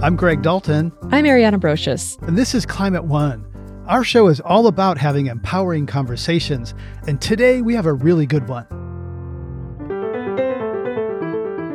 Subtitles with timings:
[0.00, 0.92] I'm Greg Dalton.
[1.10, 2.22] I'm Ariana Brocious.
[2.22, 3.44] And this is Climate One.
[3.88, 6.72] Our show is all about having empowering conversations,
[7.08, 8.64] and today we have a really good one.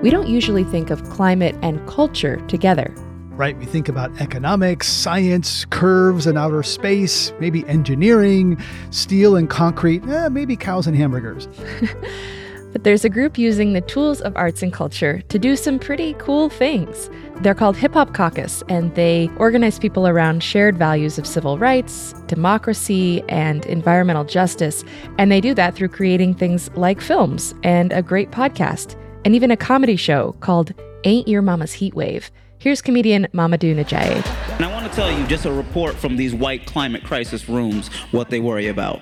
[0.02, 2.94] We don't usually think of climate and culture together.
[3.32, 8.58] Right, we think about economics, science, curves and outer space, maybe engineering,
[8.90, 11.50] steel and concrete, eh, maybe cows and hamburgers.
[12.74, 16.16] But there's a group using the tools of arts and culture to do some pretty
[16.16, 17.10] cool things.
[17.42, 22.14] They're called Hip Hop Caucus, and they organize people around shared values of civil rights,
[22.26, 24.84] democracy, and environmental justice.
[25.20, 29.52] And they do that through creating things like films and a great podcast, and even
[29.52, 32.32] a comedy show called Ain't Your Mama's Heat Wave.
[32.58, 34.26] Here's comedian Mamoudou N'Diaye.
[34.56, 37.90] And I want to tell you just a report from these white climate crisis rooms
[38.12, 39.02] what they worry about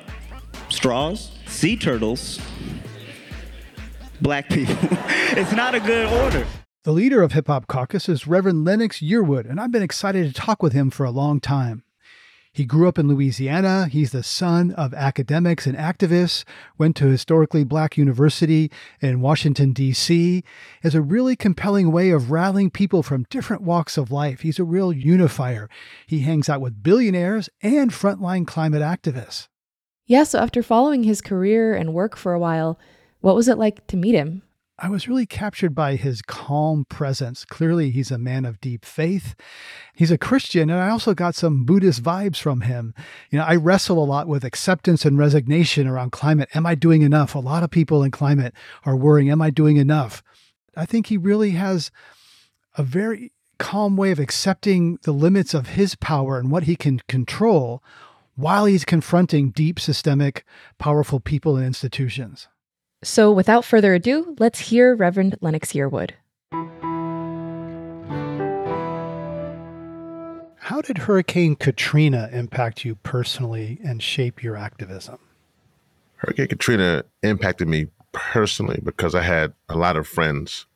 [0.69, 2.39] straws, sea turtles,
[4.21, 4.75] black people.
[5.31, 6.45] it's not a good order.
[6.83, 10.33] The leader of Hip Hop Caucus is Reverend Lennox Yearwood, and I've been excited to
[10.33, 11.83] talk with him for a long time.
[12.53, 13.87] He grew up in Louisiana.
[13.87, 16.43] He's the son of academics and activists,
[16.77, 18.69] went to historically black university
[18.99, 20.43] in Washington, D.C.
[20.83, 24.41] Is a really compelling way of rallying people from different walks of life.
[24.41, 25.69] He's a real unifier.
[26.05, 29.47] He hangs out with billionaires and frontline climate activists.
[30.05, 32.77] Yeah, so after following his career and work for a while,
[33.21, 34.43] what was it like to meet him?
[34.83, 37.45] I was really captured by his calm presence.
[37.45, 39.35] Clearly, he's a man of deep faith.
[39.93, 42.95] He's a Christian, and I also got some Buddhist vibes from him.
[43.29, 46.49] You know, I wrestle a lot with acceptance and resignation around climate.
[46.55, 47.35] Am I doing enough?
[47.35, 50.23] A lot of people in climate are worrying, Am I doing enough?
[50.75, 51.91] I think he really has
[52.75, 56.99] a very calm way of accepting the limits of his power and what he can
[57.07, 57.83] control
[58.33, 60.43] while he's confronting deep systemic,
[60.79, 62.47] powerful people and institutions.
[63.03, 66.11] So, without further ado, let's hear Reverend Lennox Yearwood.
[70.59, 75.17] How did Hurricane Katrina impact you personally and shape your activism?
[76.17, 80.67] Hurricane Katrina impacted me personally because I had a lot of friends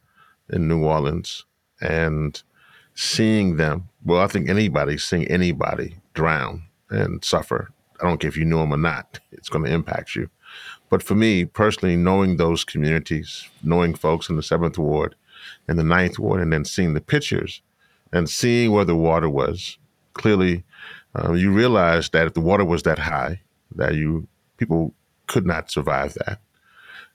[0.50, 1.46] in New Orleans
[1.80, 2.42] and
[2.96, 7.70] seeing them, well, I think anybody, seeing anybody drown and suffer,
[8.02, 10.30] I don't care if you knew them or not, it's going to impact you.
[10.90, 15.16] But for me personally, knowing those communities, knowing folks in the seventh ward
[15.68, 17.62] and the ninth ward, and then seeing the pictures
[18.12, 19.78] and seeing where the water was,
[20.14, 20.64] clearly
[21.18, 23.42] uh, you realize that if the water was that high,
[23.76, 24.94] that you people
[25.28, 26.40] could not survive that.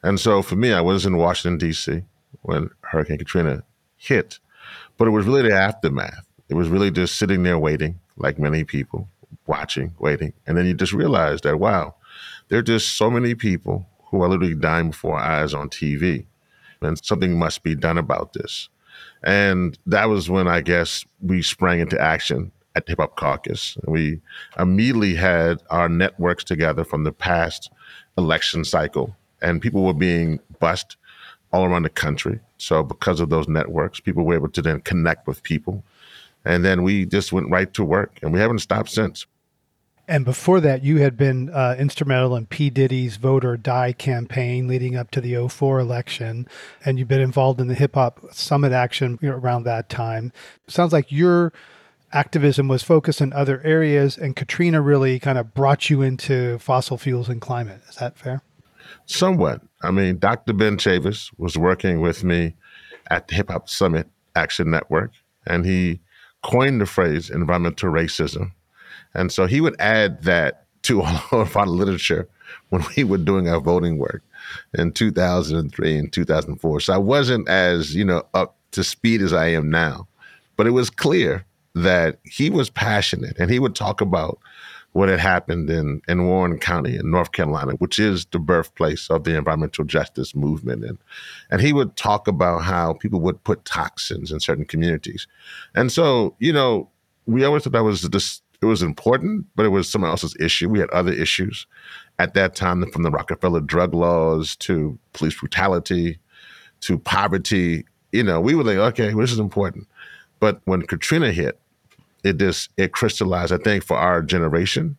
[0.02, 2.02] And so for me, I was in Washington D.C.
[2.42, 3.62] when Hurricane Katrina
[3.96, 4.38] hit,
[4.96, 6.26] but it was really the aftermath.
[6.48, 9.08] It was really just sitting there waiting, like many people,
[9.46, 11.94] watching, waiting, and then you just realize that wow,
[12.50, 16.26] there are just so many people who are literally dying before our eyes on TV.
[16.82, 18.68] And something must be done about this.
[19.22, 23.76] And that was when I guess we sprang into action at Hip Hop Caucus.
[23.86, 24.20] We
[24.58, 27.70] immediately had our networks together from the past
[28.16, 30.96] election cycle, and people were being bussed
[31.52, 32.40] all around the country.
[32.58, 35.84] So, because of those networks, people were able to then connect with people.
[36.44, 39.26] And then we just went right to work, and we haven't stopped since.
[40.10, 42.68] And before that, you had been uh, instrumental in P.
[42.68, 46.48] Diddy's Vote or Die campaign leading up to the 04 election.
[46.84, 50.32] And you've been involved in the hip hop summit action around that time.
[50.66, 51.52] sounds like your
[52.12, 56.98] activism was focused in other areas, and Katrina really kind of brought you into fossil
[56.98, 57.80] fuels and climate.
[57.88, 58.42] Is that fair?
[59.06, 59.60] Somewhat.
[59.80, 60.54] I mean, Dr.
[60.54, 62.56] Ben Chavis was working with me
[63.08, 65.12] at the Hip Hop Summit Action Network,
[65.46, 66.00] and he
[66.42, 68.54] coined the phrase environmental racism
[69.14, 72.28] and so he would add that to all of our literature
[72.70, 74.22] when we were doing our voting work
[74.74, 76.80] in 2003 and 2004.
[76.80, 80.06] So I wasn't as, you know, up to speed as I am now.
[80.56, 81.44] But it was clear
[81.74, 84.38] that he was passionate and he would talk about
[84.92, 89.22] what had happened in, in Warren County in North Carolina, which is the birthplace of
[89.22, 90.84] the environmental justice movement.
[90.84, 90.98] And,
[91.50, 95.28] and he would talk about how people would put toxins in certain communities.
[95.76, 96.88] And so, you know,
[97.26, 100.68] we always thought that was this it was important, but it was someone else's issue.
[100.68, 101.66] We had other issues
[102.18, 106.18] at that time, from the Rockefeller drug laws to police brutality
[106.80, 107.84] to poverty.
[108.12, 109.88] You know, we were like, okay, well, this is important.
[110.38, 111.58] But when Katrina hit,
[112.24, 114.98] it just it crystallized, I think, for our generation,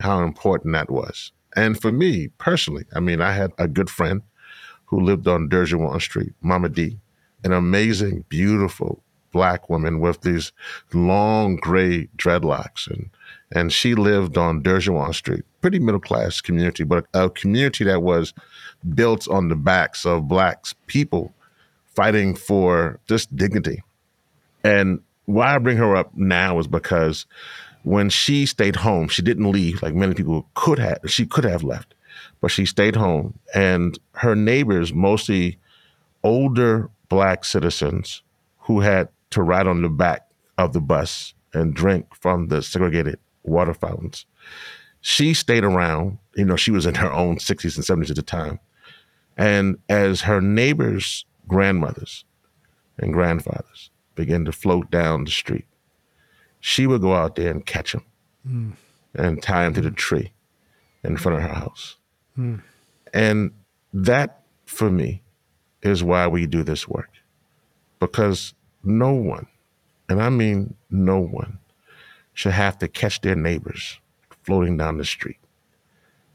[0.00, 1.32] how important that was.
[1.56, 4.22] And for me personally, I mean, I had a good friend
[4.84, 6.98] who lived on Dearborn Street, Mama D,
[7.44, 10.52] an amazing, beautiful, black woman with these
[10.92, 13.10] long gray dreadlocks and
[13.52, 18.32] and she lived on Dearborn Street, pretty middle class community, but a community that was
[18.94, 21.34] built on the backs of black people
[21.84, 23.82] fighting for just dignity.
[24.62, 27.26] And why I bring her up now is because
[27.82, 30.98] when she stayed home, she didn't leave like many people could have.
[31.06, 31.94] She could have left,
[32.40, 33.38] but she stayed home.
[33.54, 35.58] And her neighbors, mostly
[36.22, 38.22] older black citizens
[38.58, 40.28] who had to ride on the back
[40.58, 44.26] of the bus and drink from the segregated water fountains.
[45.00, 48.22] She stayed around, you know, she was in her own 60s and 70s at the
[48.22, 48.60] time.
[49.36, 52.24] And as her neighbors' grandmothers
[52.98, 55.66] and grandfathers began to float down the street,
[56.60, 58.04] she would go out there and catch them
[58.46, 58.72] mm.
[59.14, 60.32] and tie them to the tree
[61.02, 61.96] in front of her house.
[62.38, 62.62] Mm.
[63.14, 63.52] And
[63.94, 65.22] that, for me,
[65.82, 67.10] is why we do this work.
[67.98, 69.46] Because no one,
[70.08, 71.58] and I mean no one,
[72.34, 73.98] should have to catch their neighbors
[74.44, 75.38] floating down the street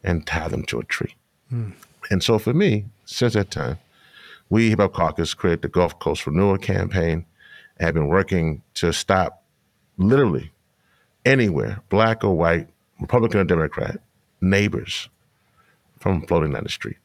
[0.03, 1.15] and tie them to a tree.
[1.51, 1.73] Mm.
[2.11, 3.79] And so for me, since that time,
[4.49, 7.25] we, Hip Hop Caucus, created the Gulf Coast Renewal Campaign
[7.77, 9.43] and have been working to stop
[9.97, 10.51] literally
[11.25, 12.67] anywhere, black or white,
[12.99, 13.99] Republican or Democrat,
[14.41, 15.09] neighbors
[15.99, 16.97] from floating down the street.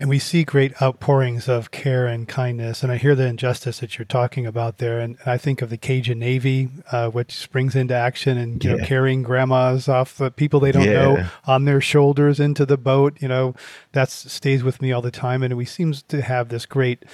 [0.00, 2.82] And we see great outpourings of care and kindness.
[2.82, 4.98] And I hear the injustice that you're talking about there.
[4.98, 8.76] And I think of the Cajun Navy, uh, which springs into action and you yeah.
[8.76, 10.92] know, carrying grandmas off the people they don't yeah.
[10.92, 13.16] know on their shoulders into the boat.
[13.20, 13.54] You know,
[13.92, 15.42] that stays with me all the time.
[15.42, 17.04] And we seem to have this great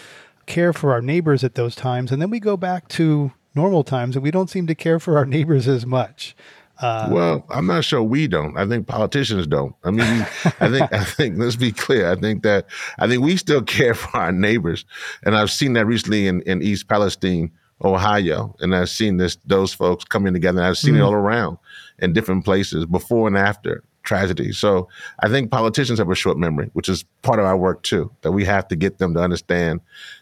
[0.46, 2.10] care for our neighbors at those times.
[2.10, 5.18] And then we go back to normal times and we don't seem to care for
[5.18, 6.34] our neighbors as much.
[6.80, 8.56] Uh, well, I'm not sure we don't.
[8.56, 9.74] I think politicians don't.
[9.84, 10.26] I mean,
[10.60, 12.10] I think I think let's be clear.
[12.10, 12.66] I think that
[12.98, 14.84] I think we still care for our neighbors,
[15.24, 17.50] and I've seen that recently in, in East Palestine,
[17.84, 20.62] Ohio, and I've seen this those folks coming together.
[20.62, 20.98] I've seen mm.
[20.98, 21.58] it all around
[21.98, 24.50] in different places before and after tragedy.
[24.52, 24.88] So
[25.20, 28.10] I think politicians have a short memory, which is part of our work too.
[28.22, 29.80] That we have to get them to understand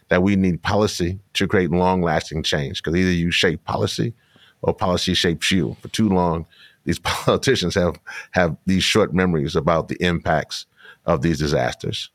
[0.09, 2.83] that we need policy to create long lasting change.
[2.83, 4.13] Because either you shape policy
[4.61, 5.77] or policy shapes you.
[5.81, 6.45] For too long,
[6.85, 7.99] these politicians have
[8.31, 10.65] have these short memories about the impacts
[11.05, 12.09] of these disasters.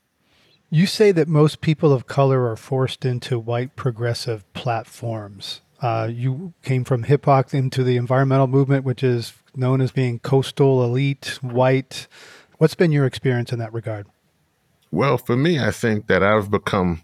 [0.69, 5.61] You say that most people of color are forced into white progressive platforms.
[5.81, 10.19] Uh, you came from hip hop into the environmental movement, which is known as being
[10.19, 12.07] coastal, elite, white.
[12.57, 14.07] What's been your experience in that regard?
[14.91, 17.03] Well, for me, I think that I've become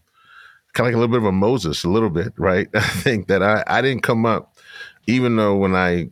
[0.74, 2.68] kind of like a little bit of a Moses, a little bit, right?
[2.74, 4.51] I think that I, I didn't come up
[5.08, 6.10] even though when I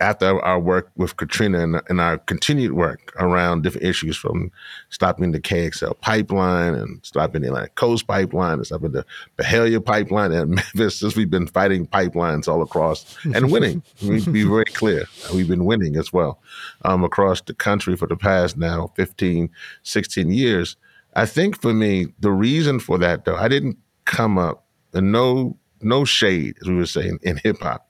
[0.00, 4.50] after our work with Katrina and, and, our continued work around different issues from
[4.90, 9.06] stopping the KXL pipeline and stopping the Atlantic Coast pipeline and stopping the
[9.38, 13.82] Byhalia pipeline and Memphis, since we've been fighting pipelines all across and winning.
[14.02, 15.04] we be very clear.
[15.32, 16.40] We've been winning as well
[16.84, 19.48] um, across the country for the past now 15,
[19.84, 20.76] 16 years.
[21.14, 25.56] I think for me, the reason for that, though, I didn't come up, and no,
[25.80, 27.88] no shade, as we were saying, in hip hop.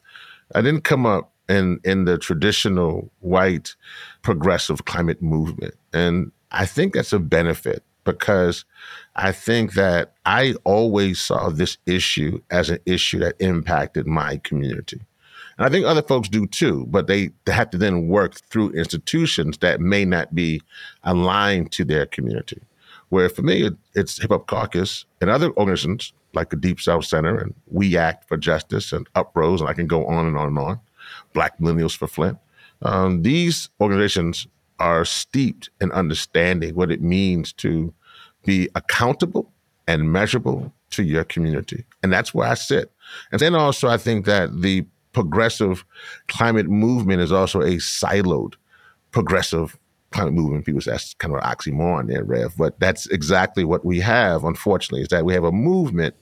[0.55, 3.75] I didn't come up in in the traditional white
[4.23, 8.65] progressive climate movement, and I think that's a benefit because
[9.17, 15.01] I think that I always saw this issue as an issue that impacted my community.
[15.57, 19.59] And I think other folks do too, but they, have to then work through institutions
[19.59, 20.61] that may not be
[21.05, 22.61] aligned to their community.
[23.09, 27.05] Where for me, it, it's Hip Hop Caucus and other organizations like the Deep South
[27.05, 30.49] Center and We Act for Justice and Uprose, and I can go on and on
[30.49, 30.81] and on.
[31.33, 32.39] Black Millennials for Flint.
[32.83, 34.47] Um, these organizations
[34.79, 37.93] are steeped in understanding what it means to
[38.45, 39.53] be accountable
[39.87, 41.85] and measurable to your community.
[42.03, 42.91] And that's where I sit.
[43.33, 45.85] And then also, I think that the progressive
[46.29, 48.55] climate movement is also a siloed
[49.11, 49.79] progressive
[50.15, 50.65] climate movement.
[50.65, 52.55] People say that's kind of an oxymoron there, Rev.
[52.57, 56.15] But that's exactly what we have, unfortunately, is that we have a movement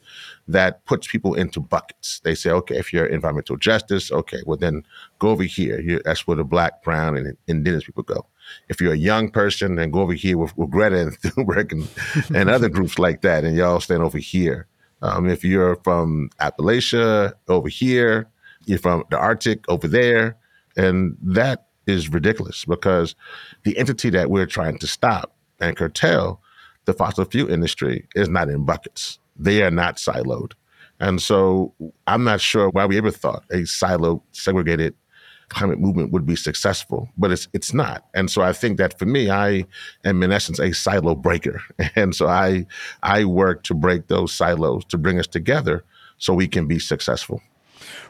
[0.48, 2.20] that puts people into buckets.
[2.24, 4.82] They say, okay, if you're environmental justice, okay, well then
[5.18, 5.78] go over here.
[5.80, 8.26] You're, that's where the black, brown, and indigenous people go.
[8.68, 12.36] If you're a young person, then go over here with, with Greta and Thunberg and,
[12.36, 14.66] and other groups like that, and y'all stand over here.
[15.02, 18.28] Um, if you're from Appalachia, over here.
[18.64, 20.36] You're from the Arctic, over there.
[20.76, 23.14] And that is ridiculous because
[23.64, 26.40] the entity that we're trying to stop and curtail,
[26.84, 29.18] the fossil fuel industry, is not in buckets.
[29.36, 30.52] They are not siloed.
[31.00, 31.74] And so
[32.06, 34.94] I'm not sure why we ever thought a siloed, segregated
[35.52, 38.06] climate movement would be successful, but it's it's not.
[38.14, 39.66] And so I think that for me, I
[40.04, 41.60] am in essence a silo breaker.
[41.94, 42.66] And so I
[43.02, 45.84] I work to break those silos to bring us together
[46.18, 47.42] so we can be successful.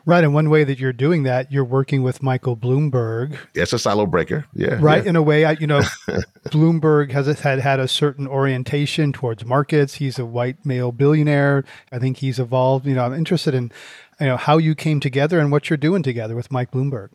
[0.04, 0.24] Right.
[0.24, 3.36] And one way that you're doing that, you're working with Michael Bloomberg.
[3.54, 4.46] It's a silo breaker.
[4.54, 4.78] Yeah.
[4.80, 5.02] Right.
[5.02, 5.10] yeah.
[5.10, 5.80] In a way, I, you know,
[6.46, 9.94] Bloomberg has had had a certain orientation towards markets.
[9.94, 11.64] He's a white male billionaire.
[11.90, 12.86] I think he's evolved.
[12.86, 13.72] You know, I'm interested in,
[14.20, 17.10] you know, how you came together and what you're doing together with Mike Bloomberg.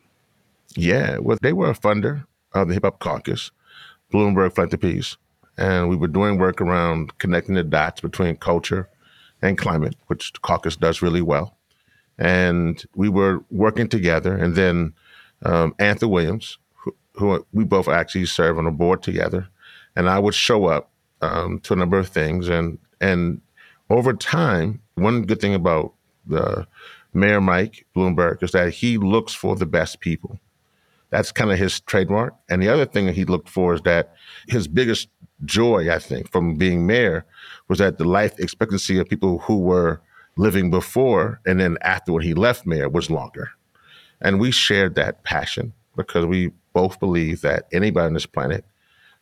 [0.76, 1.18] Yeah.
[1.18, 3.52] Well, they were a funder of the Hip Hop Caucus,
[4.14, 5.18] Bloomberg Philanthropies.
[5.58, 8.90] And we were doing work around connecting the dots between culture
[9.42, 11.57] and climate, which the caucus does really well.
[12.18, 14.36] And we were working together.
[14.36, 14.94] And then
[15.44, 19.48] um, Anthony Williams, who, who, we both actually serve on a board together,
[19.96, 20.90] and I would show up
[21.22, 22.48] um, to a number of things.
[22.48, 23.42] And and
[23.90, 25.94] over time, one good thing about
[26.26, 26.68] the
[27.14, 30.40] Mayor Mike Bloomberg is that he looks for the best people.
[31.10, 32.36] That's kind of his trademark.
[32.50, 34.14] And the other thing that he looked for is that
[34.48, 35.08] his biggest
[35.46, 37.26] joy, I think, from being mayor
[37.70, 40.02] was that the life expectancy of people who were
[40.38, 43.50] living before and then after when he left mayor was longer.
[44.22, 48.66] And we shared that passion because we both believe that anybody on this planet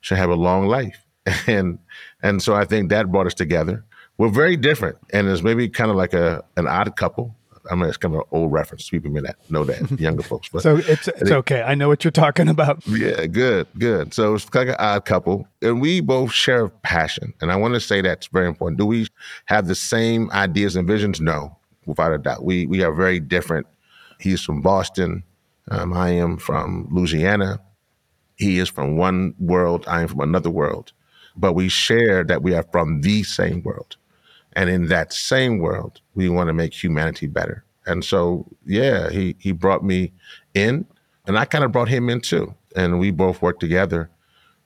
[0.02, 1.06] should have a long life.
[1.48, 1.80] And
[2.22, 3.84] and so I think that brought us together.
[4.18, 7.35] We're very different and it's maybe kind of like a an odd couple
[7.72, 8.90] I mean, it's kind of an old reference.
[8.90, 10.50] People may not know that, younger folks.
[10.50, 11.62] But so it's it's okay.
[11.62, 12.86] I know what you're talking about.
[12.88, 14.14] Yeah, good, good.
[14.14, 17.80] So it's like an odd couple, and we both share passion, and I want to
[17.80, 18.78] say that's very important.
[18.78, 19.08] Do we
[19.46, 21.22] have the same ideas and visions?
[21.22, 22.44] No, without a doubt.
[22.44, 23.68] We we are very different.
[24.20, 25.24] He's from Boston.
[25.72, 27.60] Um, I am from Louisiana.
[28.36, 29.86] He is from one world.
[29.88, 30.92] I am from another world.
[31.36, 33.98] But we share that we are from the same world.
[34.56, 37.66] And in that same world, we want to make humanity better.
[37.86, 40.14] And so, yeah, he he brought me
[40.54, 40.86] in,
[41.28, 42.54] and I kind of brought him in too.
[42.76, 44.10] And we both worked together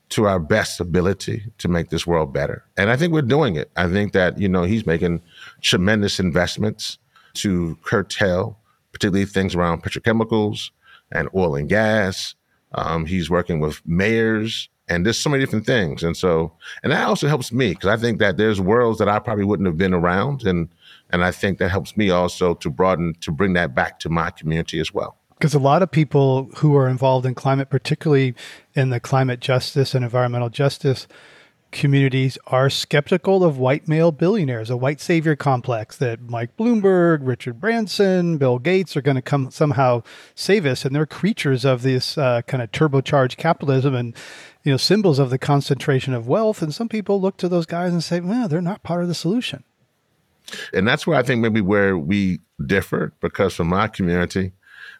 [0.09, 2.63] to our best ability to make this world better.
[2.77, 3.69] And I think we're doing it.
[3.75, 5.21] I think that, you know, he's making
[5.61, 6.97] tremendous investments
[7.35, 8.57] to curtail,
[8.91, 10.71] particularly things around petrochemicals
[11.11, 12.33] and oil and gas.
[12.71, 16.03] Um, he's working with mayors and there's so many different things.
[16.03, 16.51] And so,
[16.83, 19.67] and that also helps me because I think that there's worlds that I probably wouldn't
[19.67, 20.43] have been around.
[20.45, 20.69] And,
[21.11, 24.31] and I think that helps me also to broaden, to bring that back to my
[24.31, 25.15] community as well.
[25.37, 28.35] Because a lot of people who are involved in climate, particularly
[28.73, 31.07] in the climate justice and environmental justice
[31.71, 37.59] communities are skeptical of white male billionaires, a white savior complex that Mike Bloomberg, Richard
[37.59, 40.01] Branson, Bill Gates are going to come somehow
[40.35, 44.15] save us, and they're creatures of this uh, kind of turbocharged capitalism and
[44.63, 46.61] you know symbols of the concentration of wealth.
[46.61, 49.15] And some people look to those guys and say, "Well, they're not part of the
[49.15, 49.63] solution."
[50.73, 54.53] And that's where I think maybe where we differ, because from my community,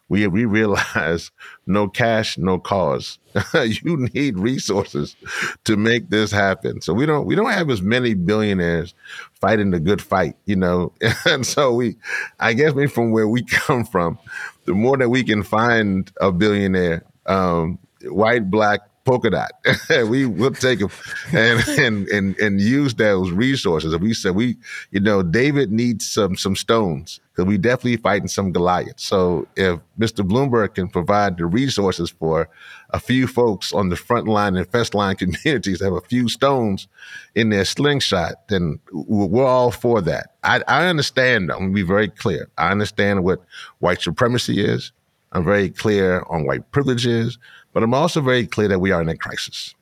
[0.08, 1.30] we we realize
[1.66, 3.18] no cash, no cause.
[3.54, 5.16] you need resources
[5.64, 6.80] to make this happen.
[6.80, 8.94] So we don't we don't have as many billionaires
[9.40, 10.92] fighting the good fight, you know.
[11.24, 11.96] and so we,
[12.38, 14.18] I guess maybe from where we come from,
[14.64, 19.52] the more that we can find a billionaire, um, white, black, polka dot.
[20.08, 20.90] we will take them
[21.32, 23.96] and, and and and use those resources.
[23.98, 24.56] we said we,
[24.92, 29.04] you know, David needs some some stones because we definitely fighting some Goliaths.
[29.04, 30.26] So if Mr.
[30.26, 32.48] Bloomberg can provide the resources for
[32.90, 36.86] a few folks on the front line and first line communities have a few stones
[37.34, 40.34] in their slingshot, then we're all for that.
[40.44, 41.50] I, I understand.
[41.50, 42.48] I'm gonna be very clear.
[42.58, 43.40] I understand what
[43.80, 44.92] white supremacy is.
[45.32, 47.38] I'm very clear on white privilege is.
[47.72, 49.74] But I'm also very clear that we are in a crisis.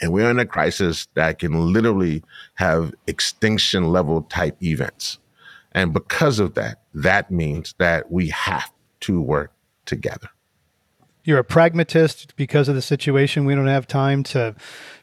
[0.00, 2.22] And we're in a crisis that can literally
[2.54, 5.18] have extinction level type events.
[5.72, 9.52] And because of that, that means that we have to work
[9.86, 10.28] together.
[11.26, 13.46] You're a pragmatist because of the situation.
[13.46, 14.54] We don't have time to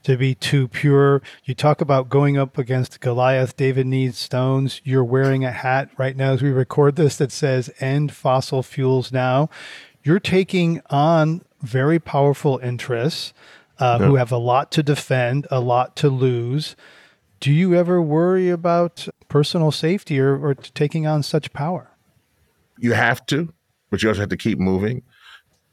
[0.04, 1.22] to be too pure.
[1.46, 3.58] You talk about going up against Goliath.
[3.58, 4.82] David needs stones.
[4.84, 9.12] You're wearing a hat right now as we record this that says "End fossil fuels
[9.12, 9.50] now."
[10.04, 13.34] You're taking on very powerful interests
[13.80, 16.76] uh, who have a lot to defend, a lot to lose.
[17.40, 21.90] Do you ever worry about personal safety or, or taking on such power?
[22.78, 23.52] You have to,
[23.90, 25.02] but you also have to keep moving.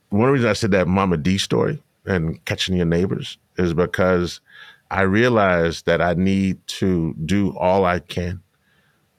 [0.09, 4.40] One reason I said that Mama D story and catching your neighbors is because
[4.90, 8.42] I realized that I need to do all I can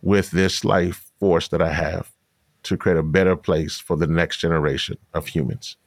[0.01, 2.11] with this life force that I have
[2.63, 5.77] to create a better place for the next generation of humans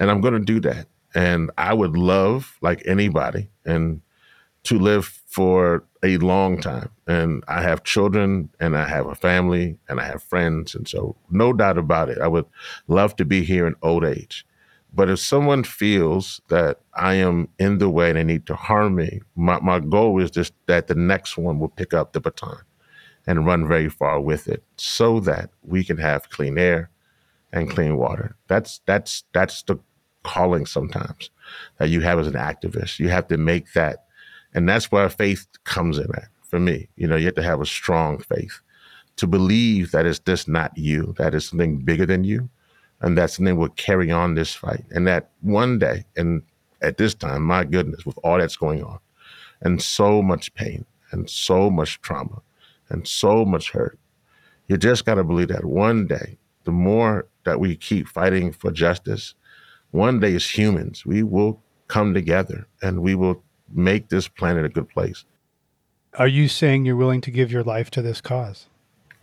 [0.00, 0.88] and I'm going to do that.
[1.14, 4.00] And I would love, like anybody, and
[4.64, 6.90] to live for a long time.
[7.06, 11.16] And I have children, and I have a family, and I have friends, and so
[11.30, 12.46] no doubt about it, I would
[12.88, 14.46] love to be here in old age.
[14.92, 18.96] But if someone feels that I am in the way and they need to harm
[18.96, 22.58] me, my, my goal is just that the next one will pick up the baton
[23.26, 26.90] and run very far with it so that we can have clean air
[27.52, 28.36] and clean water.
[28.48, 29.78] That's that's that's the
[30.22, 31.30] calling sometimes
[31.78, 32.98] that you have as an activist.
[32.98, 34.04] You have to make that
[34.54, 36.88] and that's where faith comes in at for me.
[36.96, 38.60] You know, you have to have a strong faith
[39.16, 42.48] to believe that it's just not you, that it's something bigger than you,
[43.00, 44.84] and that something will carry on this fight.
[44.90, 46.42] And that one day, and
[46.82, 48.98] at this time, my goodness, with all that's going on,
[49.60, 52.40] and so much pain, and so much trauma,
[52.88, 53.98] and so much hurt,
[54.68, 58.70] you just got to believe that one day, the more that we keep fighting for
[58.70, 59.34] justice,
[59.90, 63.42] one day as humans, we will come together and we will
[63.72, 65.24] make this planet a good place.
[66.14, 68.66] Are you saying you're willing to give your life to this cause?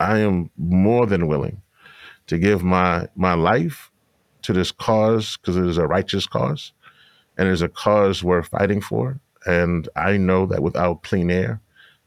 [0.00, 1.62] I am more than willing
[2.26, 3.90] to give my my life
[4.42, 6.72] to this cause because it is a righteous cause
[7.36, 9.20] and it is a cause worth fighting for.
[9.46, 11.60] And I know that without clean air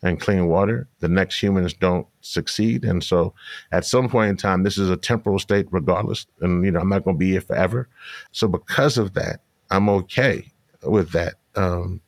[0.03, 2.83] and clean water, the next humans don't succeed.
[2.83, 3.33] And so
[3.71, 6.25] at some point in time, this is a temporal state regardless.
[6.41, 7.87] And, you know, I'm not going to be here forever.
[8.31, 10.51] So because of that, I'm okay
[10.83, 11.35] with that.
[11.55, 12.01] Um,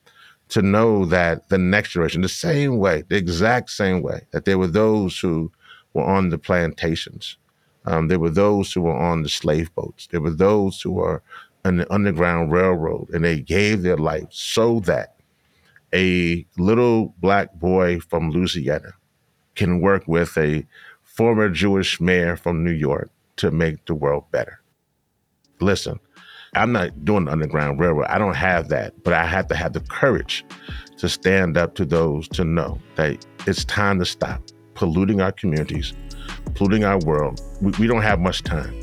[0.50, 4.58] to know that the next generation, the same way, the exact same way, that there
[4.58, 5.52] were those who
[5.94, 7.38] were on the plantations,
[7.86, 11.24] um, there were those who were on the slave boats, there were those who were
[11.66, 15.16] on the Underground Railroad, and they gave their life so that
[15.94, 18.94] a little black boy from Louisiana
[19.56, 20.66] can work with a
[21.04, 24.60] former Jewish mayor from New York to make the world better.
[25.60, 26.00] Listen,
[26.56, 28.08] I'm not doing the Underground Railroad.
[28.08, 30.44] I don't have that, but I have to have the courage
[30.98, 34.42] to stand up to those to know that it's time to stop
[34.76, 35.94] polluting our communities,
[36.56, 37.42] polluting our world.
[37.62, 38.74] We, we don't have much time,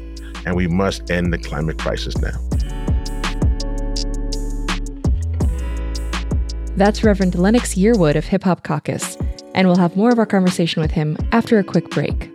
[0.46, 2.38] and we must end the climate crisis now.
[6.76, 9.18] That's Reverend Lennox Yearwood of Hip Hop Caucus,
[9.54, 12.30] and we'll have more of our conversation with him after a quick break.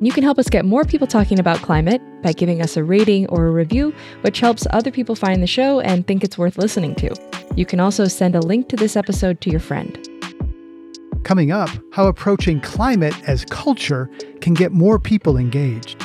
[0.00, 3.28] You can help us get more people talking about climate by giving us a rating
[3.28, 6.94] or a review, which helps other people find the show and think it's worth listening
[6.96, 7.14] to.
[7.54, 9.98] You can also send a link to this episode to your friend.
[11.22, 14.10] Coming up, how approaching climate as culture
[14.40, 16.02] can get more people engaged.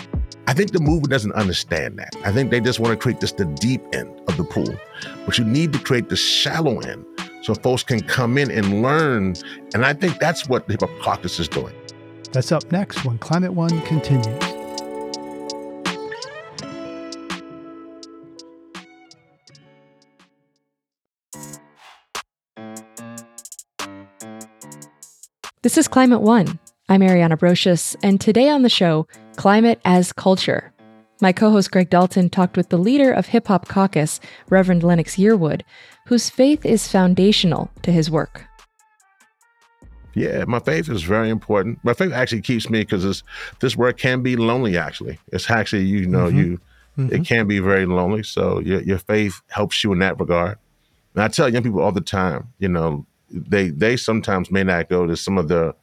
[0.48, 2.16] I think the movement doesn't understand that.
[2.26, 4.76] I think they just want to create this the deep end of the pool.
[5.26, 7.06] But you need to create the shallow end
[7.42, 9.36] so folks can come in and learn.
[9.74, 11.74] And I think that's what the Hip Caucus is doing.
[12.32, 14.28] That's up next when Climate One continues.
[25.62, 26.58] This is Climate One.
[26.88, 30.72] I'm Ariana Brocious, and today on the show, Climate as Culture.
[31.22, 35.18] My co host Greg Dalton talked with the leader of Hip Hop Caucus, Reverend Lennox
[35.18, 35.64] Yearwood,
[36.06, 38.46] whose faith is foundational to his work.
[40.14, 41.80] Yeah, my faith is very important.
[41.84, 43.24] My faith actually keeps me because this
[43.60, 44.78] this work can be lonely.
[44.78, 46.38] Actually, it's actually you know mm-hmm.
[46.38, 46.62] you
[46.98, 47.14] mm-hmm.
[47.14, 48.24] it can be very lonely.
[48.24, 50.58] So your your faith helps you in that regard.
[51.16, 54.90] And I tell young people all the time, you know, they they sometimes may not
[54.90, 55.76] go to some of the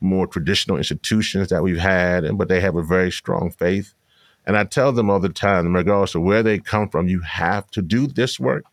[0.00, 3.94] more traditional institutions that we've had, and but they have a very strong faith.
[4.48, 7.70] And I tell them all the time, regardless of where they come from, you have
[7.72, 8.64] to do this work.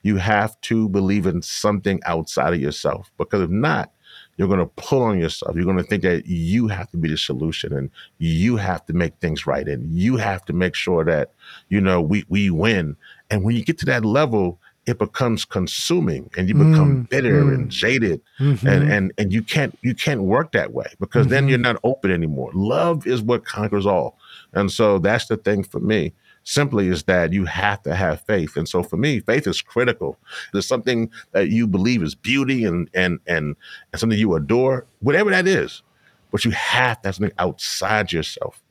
[0.00, 3.92] You have to believe in something outside of yourself, because if not,
[4.38, 5.54] you're going to pull on yourself.
[5.54, 8.94] You're going to think that you have to be the solution and you have to
[8.94, 11.32] make things right and you have to make sure that,
[11.68, 12.96] you know, we, we win.
[13.30, 17.44] And when you get to that level, it becomes consuming and you become mm, bitter
[17.44, 18.66] mm, and jaded mm-hmm.
[18.66, 21.34] and, and and you can't you can't work that way because mm-hmm.
[21.34, 24.17] then you're not open anymore love is what conquers all
[24.52, 26.12] and so that's the thing for me
[26.44, 28.56] simply is that you have to have faith.
[28.56, 30.18] And so for me, faith is critical.
[30.52, 33.54] There's something that you believe is beauty and and and,
[33.92, 35.82] and something you adore, whatever that is.
[36.30, 38.62] But you have to have something outside yourself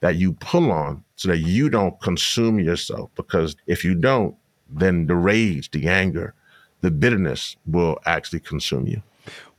[0.00, 3.10] that you pull on so that you don't consume yourself.
[3.14, 4.34] Because if you don't,
[4.68, 6.34] then the rage, the anger,
[6.80, 9.02] the bitterness will actually consume you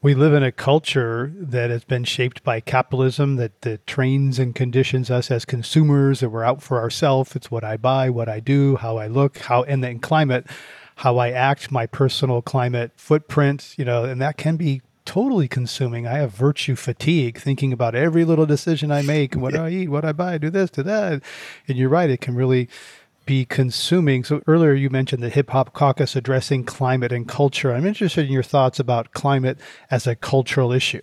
[0.02, 4.56] we live in a culture that has been shaped by capitalism that, that trains and
[4.56, 8.40] conditions us as consumers that we're out for ourselves it's what i buy what i
[8.40, 10.46] do how i look how and then climate
[10.98, 16.06] how i act my personal climate footprint you know and that can be totally consuming.
[16.06, 19.90] I have virtue fatigue thinking about every little decision i make what do i eat
[19.90, 21.22] what i buy do this do that.
[21.68, 22.70] And you're right it can really
[23.32, 24.26] be consuming.
[24.26, 27.72] So earlier you mentioned the Hip Hop Caucus addressing climate and culture.
[27.72, 29.58] I'm interested in your thoughts about climate
[29.90, 31.02] as a cultural issue.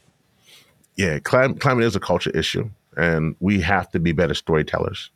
[0.97, 5.11] Yeah, climate, climate is a culture issue, and we have to be better storytellers.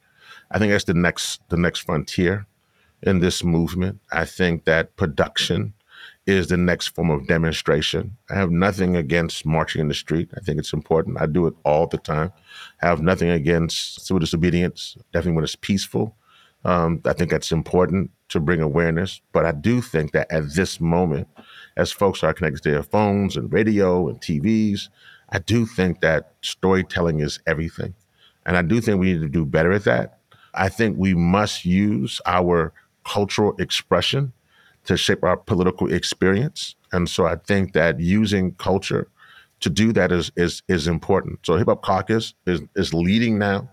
[0.52, 2.46] I think that's the next the next frontier
[3.02, 4.00] in this movement.
[4.10, 5.74] I think that production
[6.26, 8.16] is the next form of demonstration.
[8.30, 10.30] I have nothing against marching in the street.
[10.34, 11.20] I think it's important.
[11.20, 12.32] I do it all the time.
[12.80, 16.16] I have nothing against civil disobedience, definitely when it's peaceful.
[16.64, 19.20] Um, I think that's important to bring awareness.
[19.32, 21.28] But I do think that at this moment,
[21.76, 24.88] as folks are connected to their phones and radio and TVs,
[25.30, 27.94] I do think that storytelling is everything.
[28.44, 30.18] And I do think we need to do better at that.
[30.54, 32.72] I think we must use our
[33.04, 34.32] cultural expression
[34.84, 36.74] to shape our political experience.
[36.92, 39.08] And so I think that using culture
[39.60, 41.38] to do that is is is important.
[41.44, 43.70] So Hip Hop Caucus is is leading now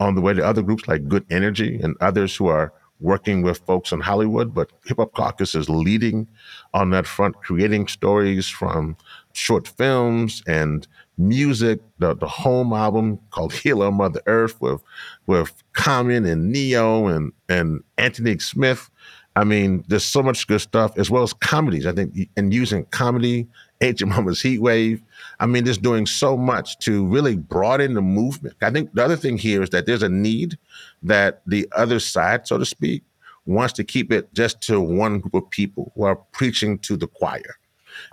[0.00, 3.58] on the way to other groups like Good Energy and others who are working with
[3.58, 6.28] folks in Hollywood, but Hip Hop Caucus is leading
[6.72, 8.96] on that front, creating stories from
[9.32, 10.86] short films and
[11.18, 11.80] music.
[11.98, 14.82] The, the home album called Heal Mother Earth with
[15.26, 18.90] with Common and Ne-Yo and and Anthony Smith.
[19.36, 21.86] I mean, there's so much good stuff as well as comedies.
[21.86, 23.48] I think and using comedy,
[23.84, 25.02] Ain't Your Mama's Heat Wave.
[25.40, 28.56] I mean, just doing so much to really broaden the movement.
[28.62, 30.56] I think the other thing here is that there's a need
[31.02, 33.02] that the other side, so to speak,
[33.46, 37.06] wants to keep it just to one group of people who are preaching to the
[37.06, 37.58] choir.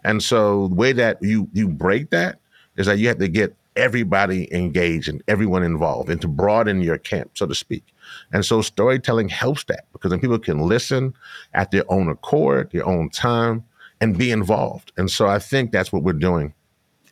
[0.04, 2.40] And so the way that you you break that
[2.76, 6.98] is that you have to get everybody engaged and everyone involved and to broaden your
[6.98, 7.86] camp, so to speak.
[8.34, 11.14] And so storytelling helps that because then people can listen
[11.54, 13.64] at their own accord, their own time,
[14.02, 14.92] and be involved.
[14.98, 16.54] And so I think that's what we're doing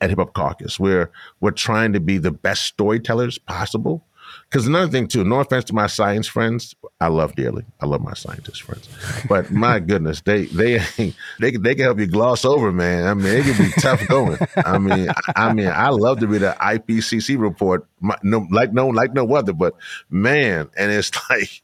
[0.02, 0.80] at Hip Hop Caucus.
[0.80, 4.06] We're we're trying to be the best storytellers possible
[4.50, 7.66] because another thing too, no offense to my science friends, I love dearly.
[7.82, 8.88] I love my scientist friends,
[9.28, 10.80] but my goodness, they they
[11.40, 13.08] they they can help you gloss over, man.
[13.08, 14.38] I mean, it can be tough going.
[14.58, 18.88] I mean, I, mean, I love to read an IPCC report, my, no, like no
[18.88, 19.76] like no other, but
[20.10, 21.62] man, and it's like,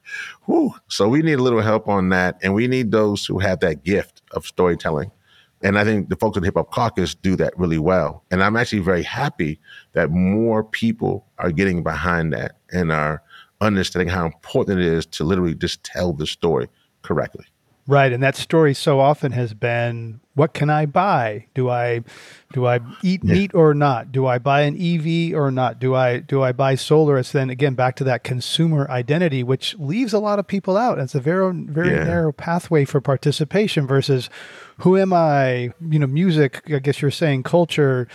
[0.47, 0.73] whoo.
[0.87, 3.83] So we need a little help on that, and we need those who have that
[3.83, 5.11] gift of storytelling
[5.63, 8.23] and I think the folks at the Hip Hop Caucus do that really well.
[8.29, 9.59] And I'm actually very happy
[9.93, 13.23] that more people are getting behind that and are
[13.61, 16.67] understanding how important it is to literally just tell the story
[17.01, 17.45] correctly.
[17.87, 21.45] Right, and that story so often has been what can I buy?
[21.53, 22.03] Do I
[22.51, 23.33] do I eat yeah.
[23.33, 24.11] meat or not?
[24.11, 25.79] Do I buy an EV or not?
[25.79, 27.19] Do I do I buy solar?
[27.19, 30.97] It's then again back to that consumer identity which leaves a lot of people out.
[30.97, 32.05] It's a very very yeah.
[32.05, 34.31] narrow pathway for participation versus
[34.79, 35.71] who am I?
[35.87, 38.07] You know, music, I guess you're saying culture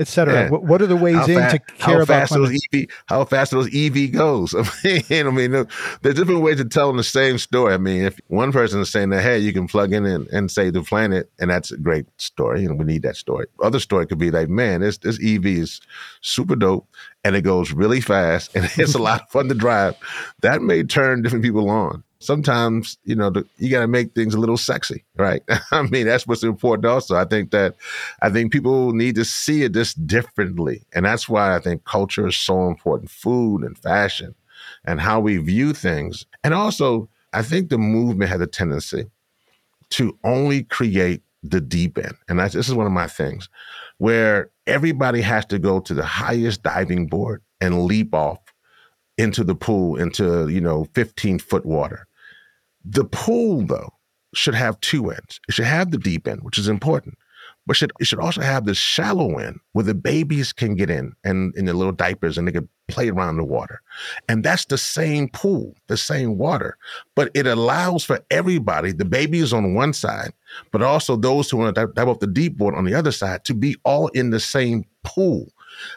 [0.00, 0.34] etc.
[0.34, 0.50] Yeah.
[0.50, 3.24] What, what, are the ways how in to care how about fast those EV, how
[3.24, 4.54] fast those EV goes?
[4.84, 5.66] I mean, I mean,
[6.02, 7.74] there's different ways of telling the same story.
[7.74, 10.50] I mean, if one person is saying that, hey, you can plug in and, and
[10.50, 13.46] save the planet, and that's a great story, and we need that story.
[13.62, 15.80] Other story could be like, man, this this EV is
[16.20, 16.88] super dope,
[17.24, 19.96] and it goes really fast, and it's a lot of fun to drive.
[20.40, 24.34] That may turn different people on sometimes you know the, you got to make things
[24.34, 25.42] a little sexy right?
[25.70, 27.16] I mean that's what's important also.
[27.16, 27.76] I think that
[28.22, 30.82] i think people need to see it just differently.
[30.94, 34.34] And that's why i think culture is so important food and fashion
[34.84, 36.26] and how we view things.
[36.44, 39.06] And also i think the movement has a tendency
[39.90, 42.14] to only create the deep end.
[42.28, 43.48] And that's, this is one of my things
[43.98, 48.38] where everybody has to go to the highest diving board and leap off
[49.18, 52.06] into the pool into you know 15 foot water
[52.90, 53.92] the pool, though,
[54.34, 55.40] should have two ends.
[55.48, 57.18] It should have the deep end, which is important,
[57.66, 61.12] but should, it should also have the shallow end where the babies can get in
[61.24, 63.80] and in their little diapers and they can play around the water.
[64.28, 66.76] And that's the same pool, the same water,
[67.14, 70.32] but it allows for everybody, the babies on one side,
[70.72, 73.44] but also those who want to dive off the deep board on the other side,
[73.44, 75.52] to be all in the same pool.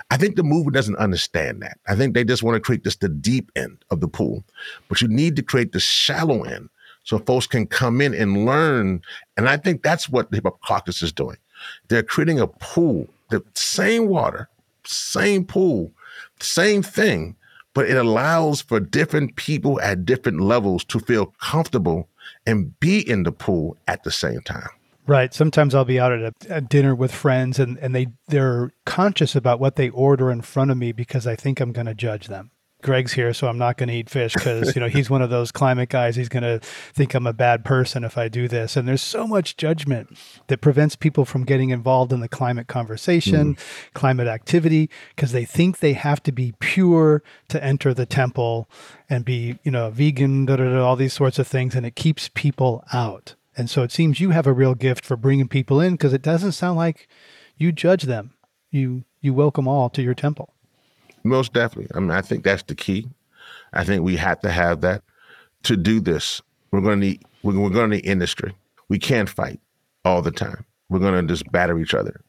[0.09, 1.77] I think the movement doesn't understand that.
[1.87, 4.43] I think they just want to create just the deep end of the pool,
[4.89, 6.69] but you need to create the shallow end
[7.03, 9.01] so folks can come in and learn.
[9.37, 11.37] And I think that's what the Hip Hop Caucus is doing.
[11.87, 14.49] They're creating a pool, the same water,
[14.85, 15.91] same pool,
[16.39, 17.35] same thing,
[17.73, 22.09] but it allows for different people at different levels to feel comfortable
[22.45, 24.69] and be in the pool at the same time.
[25.07, 25.33] Right.
[25.33, 29.35] Sometimes I'll be out at a, a, dinner with friends and, and they, they're conscious
[29.35, 32.27] about what they order in front of me because I think I'm going to judge
[32.27, 32.51] them.
[32.81, 35.29] Greg's here, so I'm not going to eat fish because you know he's one of
[35.29, 36.15] those climate guys.
[36.15, 36.59] He's going to
[36.93, 38.75] think I'm a bad person if I do this.
[38.75, 40.17] And there's so much judgment
[40.47, 43.93] that prevents people from getting involved in the climate conversation, mm.
[43.93, 48.69] climate activity, because they think they have to be pure to enter the temple
[49.09, 51.95] and be you know vegan, da, da, da, all these sorts of things, and it
[51.95, 53.35] keeps people out.
[53.57, 56.21] And so it seems you have a real gift for bringing people in because it
[56.21, 57.07] doesn't sound like
[57.57, 58.33] you judge them.
[58.69, 60.53] You you welcome all to your temple.
[61.23, 61.91] Most definitely.
[61.95, 63.07] I mean, I think that's the key.
[63.73, 65.03] I think we have to have that
[65.63, 66.41] to do this.
[66.71, 68.55] We're going to need we're, going to need industry.
[68.89, 69.59] We can't fight.
[70.05, 70.65] all the time.
[70.89, 72.21] We're going to just batter each other.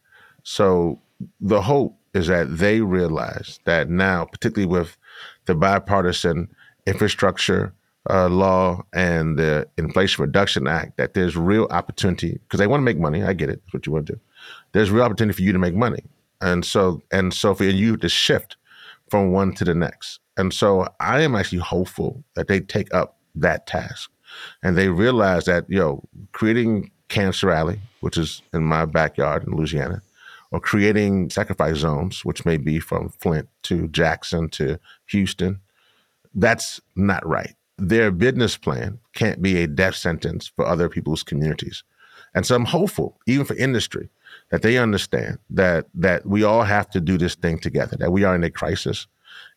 [0.43, 0.99] So
[1.39, 4.97] the hope is that they realize that now, particularly with
[5.45, 6.49] the bipartisan
[6.85, 7.73] infrastructure
[8.09, 12.85] uh, law and the Inflation Reduction Act, that there's real opportunity because they want to
[12.85, 13.23] make money.
[13.23, 13.61] I get it.
[13.65, 14.19] That's what you want to do.
[14.73, 16.03] There's real opportunity for you to make money,
[16.41, 18.57] and so and so for you to shift
[19.13, 20.21] from one to the next.
[20.37, 24.09] And so I am actually hopeful that they take up that task
[24.63, 30.01] and they realize that, know, creating Cancer Alley, which is in my backyard in Louisiana,
[30.49, 35.59] or creating sacrifice zones, which may be from Flint to Jackson to Houston,
[36.33, 37.53] that's not right.
[37.77, 41.83] Their business plan can't be a death sentence for other people's communities.
[42.33, 44.09] And so I'm hopeful, even for industry,
[44.53, 48.23] that they understand that that we all have to do this thing together, that we
[48.23, 49.07] are in a crisis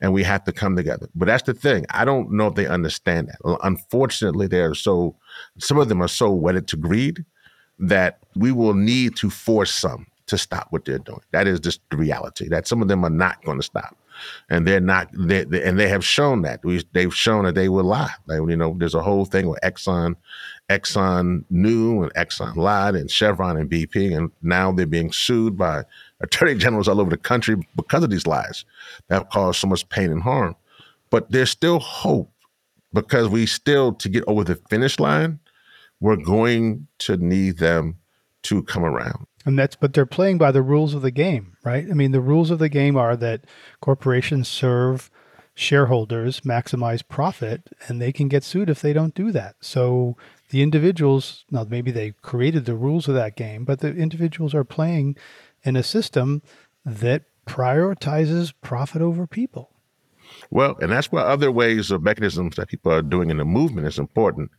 [0.00, 1.06] and we have to come together.
[1.14, 1.84] But that's the thing.
[1.90, 3.36] I don't know if they understand that.
[3.44, 5.14] Uh, unfortunately, they're so
[5.58, 7.26] some of them are so wedded to greed
[7.78, 11.20] that we will need to force some to stop what they're doing.
[11.30, 12.48] That is just the reality.
[12.48, 13.94] That some of them are not going to stop,
[14.48, 15.08] and they're not.
[15.12, 16.64] They, they, and they have shown that.
[16.64, 18.12] We, they've shown that they will lie.
[18.26, 20.16] Like, you know, there's a whole thing with Exxon,
[20.70, 25.84] Exxon knew and Exxon lied, and Chevron and BP, and now they're being sued by
[26.20, 28.64] attorney generals all over the country because of these lies
[29.08, 30.56] that have caused so much pain and harm.
[31.10, 32.30] But there's still hope
[32.92, 35.38] because we still, to get over the finish line,
[36.00, 37.96] we're going to need them
[38.42, 39.25] to come around.
[39.46, 41.86] And that's, but they're playing by the rules of the game, right?
[41.88, 43.44] I mean, the rules of the game are that
[43.80, 45.08] corporations serve
[45.54, 49.54] shareholders, maximize profit, and they can get sued if they don't do that.
[49.60, 50.16] So
[50.50, 54.64] the individuals, now maybe they created the rules of that game, but the individuals are
[54.64, 55.16] playing
[55.62, 56.42] in a system
[56.84, 59.70] that prioritizes profit over people.
[60.50, 63.86] Well, and that's why other ways or mechanisms that people are doing in the movement
[63.86, 64.50] is important.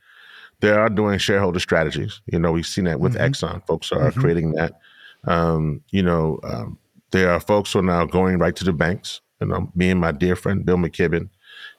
[0.59, 2.21] They are doing shareholder strategies.
[2.25, 3.31] You know, we've seen that with mm-hmm.
[3.31, 3.65] Exxon.
[3.67, 4.19] Folks are mm-hmm.
[4.19, 4.79] creating that.
[5.25, 6.77] Um, you know, um,
[7.11, 9.21] there are folks who are now going right to the banks.
[9.39, 11.29] You know, me and my dear friend Bill McKibben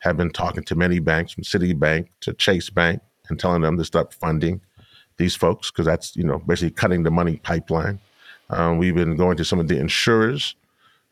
[0.01, 3.85] have been talking to many banks, from Citibank to Chase Bank, and telling them to
[3.85, 4.61] stop funding
[5.17, 7.99] these folks because that's you know basically cutting the money pipeline.
[8.51, 10.55] Um, we've been going to some of the insurers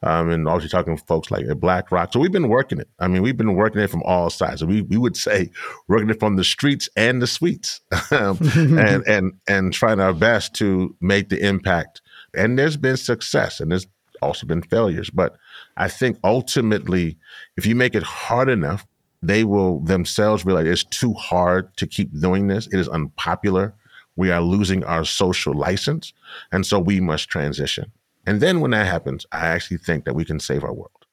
[0.02, 2.12] um, and also talking to folks like BlackRock.
[2.12, 2.88] So we've been working it.
[2.98, 4.64] I mean, we've been working it from all sides.
[4.64, 5.50] We we would say
[5.88, 7.80] working it from the streets and the suites,
[8.10, 12.02] um, and and and trying our best to make the impact.
[12.34, 13.86] And there's been success, and there's
[14.22, 15.10] also been failures.
[15.10, 15.36] But
[15.76, 17.16] I think ultimately,
[17.56, 18.86] if you make it hard enough,
[19.22, 22.66] they will themselves realize it's too hard to keep doing this.
[22.66, 23.74] It is unpopular
[24.16, 26.12] we are losing our social license.
[26.50, 27.92] And so we must transition.
[28.26, 31.06] And then when that happens, I actually think that we can save our world.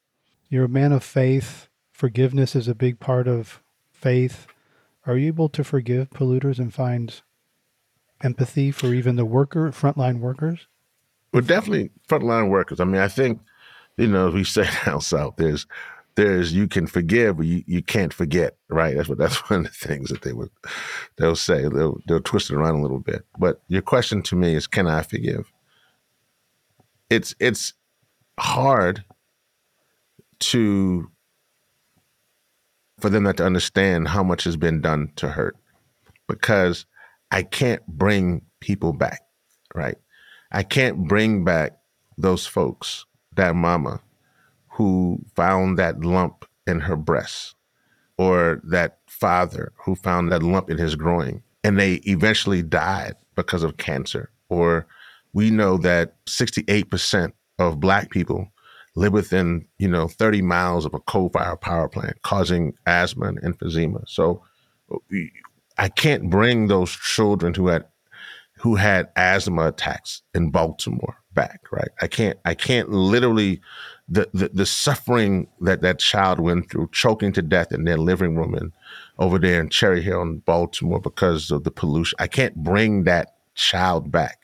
[0.48, 1.68] You're a man of faith.
[1.92, 4.46] Forgiveness is a big part of faith.
[5.06, 7.22] Are you able to forgive polluters and find
[8.22, 10.66] empathy for even the worker, frontline workers?
[11.32, 12.80] Well, definitely frontline workers.
[12.80, 13.40] I mean, I think,
[13.96, 15.66] you know, we say down south, there's
[16.16, 18.96] there's you can forgive, but you, you can't forget, right?
[18.96, 20.50] That's what that's one of the things that they would
[21.16, 21.62] they'll say.
[21.68, 23.24] They'll they'll twist it around a little bit.
[23.38, 25.50] But your question to me is, can I forgive?
[27.14, 27.74] It's it's
[28.40, 29.04] hard
[30.40, 31.08] to
[32.98, 35.56] for them not to understand how much has been done to hurt
[36.26, 36.86] because
[37.30, 39.20] I can't bring people back,
[39.74, 39.96] right?
[40.50, 41.78] I can't bring back
[42.16, 44.00] those folks, that mama
[44.70, 47.54] who found that lump in her breast,
[48.18, 53.62] or that father who found that lump in his groin, and they eventually died because
[53.62, 54.30] of cancer.
[54.48, 54.86] Or
[55.34, 58.48] we know that 68% of Black people
[58.96, 64.08] live within, you know, 30 miles of a coal-fired power plant, causing asthma and emphysema.
[64.08, 64.42] So
[65.76, 67.84] I can't bring those children who had
[68.58, 71.90] who had asthma attacks in Baltimore back, right?
[72.00, 73.60] I can't I can't literally
[74.08, 78.36] the, the, the suffering that that child went through, choking to death in their living
[78.36, 78.72] room and
[79.18, 82.16] over there in Cherry Hill in Baltimore because of the pollution.
[82.20, 84.38] I can't bring that child back.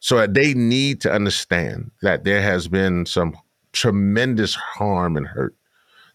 [0.00, 3.36] So they need to understand that there has been some
[3.72, 5.54] tremendous harm and hurt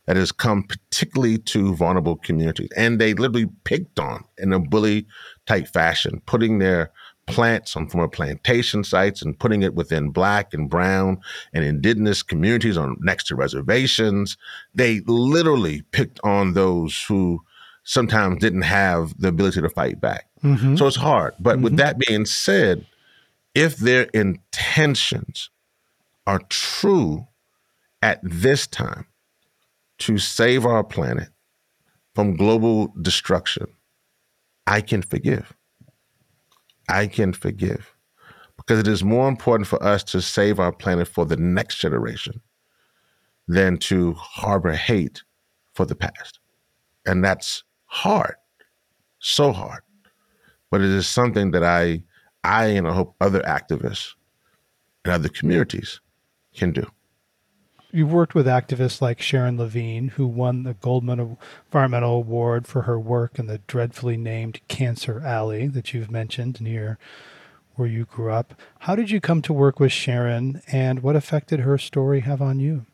[0.06, 2.70] that has come particularly to vulnerable communities.
[2.76, 5.06] And they literally picked on in a bully
[5.46, 6.92] type fashion, putting their
[7.26, 11.22] plants on former plantation sites and putting it within black and brown
[11.54, 14.36] and indigenous communities on next to reservations.
[14.76, 17.42] They literally picked on those who
[17.86, 20.28] sometimes didn't have the ability to fight back.
[20.44, 20.76] Mm-hmm.
[20.76, 21.34] So it's hard.
[21.40, 21.64] But mm-hmm.
[21.64, 22.86] with that being said,
[23.56, 25.50] if their intentions
[26.28, 27.28] are true
[28.02, 29.08] at this time
[30.00, 31.30] to save our planet
[32.16, 33.68] from global destruction,
[34.68, 35.54] I can forgive.
[36.90, 37.94] I can forgive.
[38.58, 42.42] because it is more important for us to save our planet for the next generation
[43.48, 45.24] than to harbor hate
[45.74, 46.40] for the past.
[47.06, 48.36] And that's hard,
[49.20, 49.82] so hard.
[50.72, 52.04] But it is something that I,
[52.44, 54.14] I and I hope other activists
[55.06, 56.00] and other communities
[56.54, 56.88] can do.
[57.92, 63.00] You've worked with activists like Sharon Lavigne, who won the Goldman Environmental Award for her
[63.00, 66.98] work in the dreadfully named Cancer Alley that you've mentioned near
[67.76, 68.60] where you grew up.
[68.80, 72.42] How did you come to work with Sharon, and what effect did her story have
[72.42, 72.86] on you?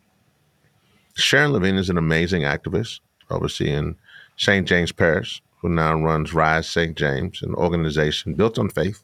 [1.15, 3.95] Sharon Lavigne is an amazing activist overseeing
[4.37, 4.67] St.
[4.67, 6.97] James Parish, who now runs Rise St.
[6.97, 9.03] James, an organization built on faith.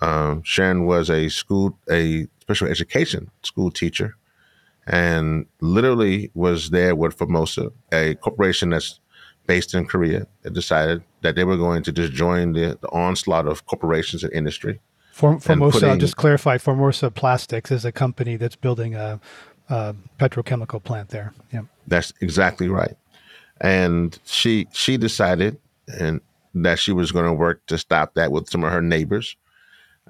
[0.00, 4.16] Um, Sharon was a school, a special education school teacher,
[4.86, 9.00] and literally was there with Formosa, a corporation that's
[9.46, 13.46] based in Korea, that decided that they were going to just join the, the onslaught
[13.46, 14.80] of corporations and industry
[15.14, 19.20] for, Formosa, putting, just clarify, Formosa Plastics is a company that's building a,
[19.68, 21.32] a petrochemical plant there.
[21.52, 22.96] Yeah, that's exactly right.
[23.60, 25.56] And she she decided
[26.00, 26.20] and
[26.54, 29.36] that she was going to work to stop that with some of her neighbors.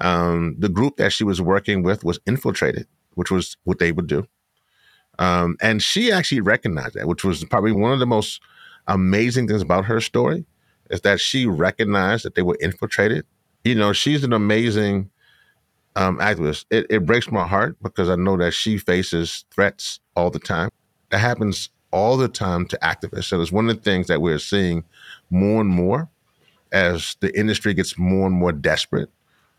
[0.00, 4.07] Um, the group that she was working with was infiltrated, which was what they would
[4.07, 4.26] do.
[5.18, 8.40] Um, and she actually recognized that, which was probably one of the most
[8.88, 10.44] amazing things about her story,
[10.90, 13.24] is that she recognized that they were infiltrated
[13.64, 15.11] you know, she's an amazing
[15.96, 16.66] um, activist.
[16.70, 20.68] It, it breaks my heart because I know that she faces threats all the time.
[21.11, 23.24] That happens all the time to activists.
[23.24, 24.85] So it's one of the things that we're seeing
[25.30, 26.11] more and more
[26.72, 29.09] as the industry gets more and more desperate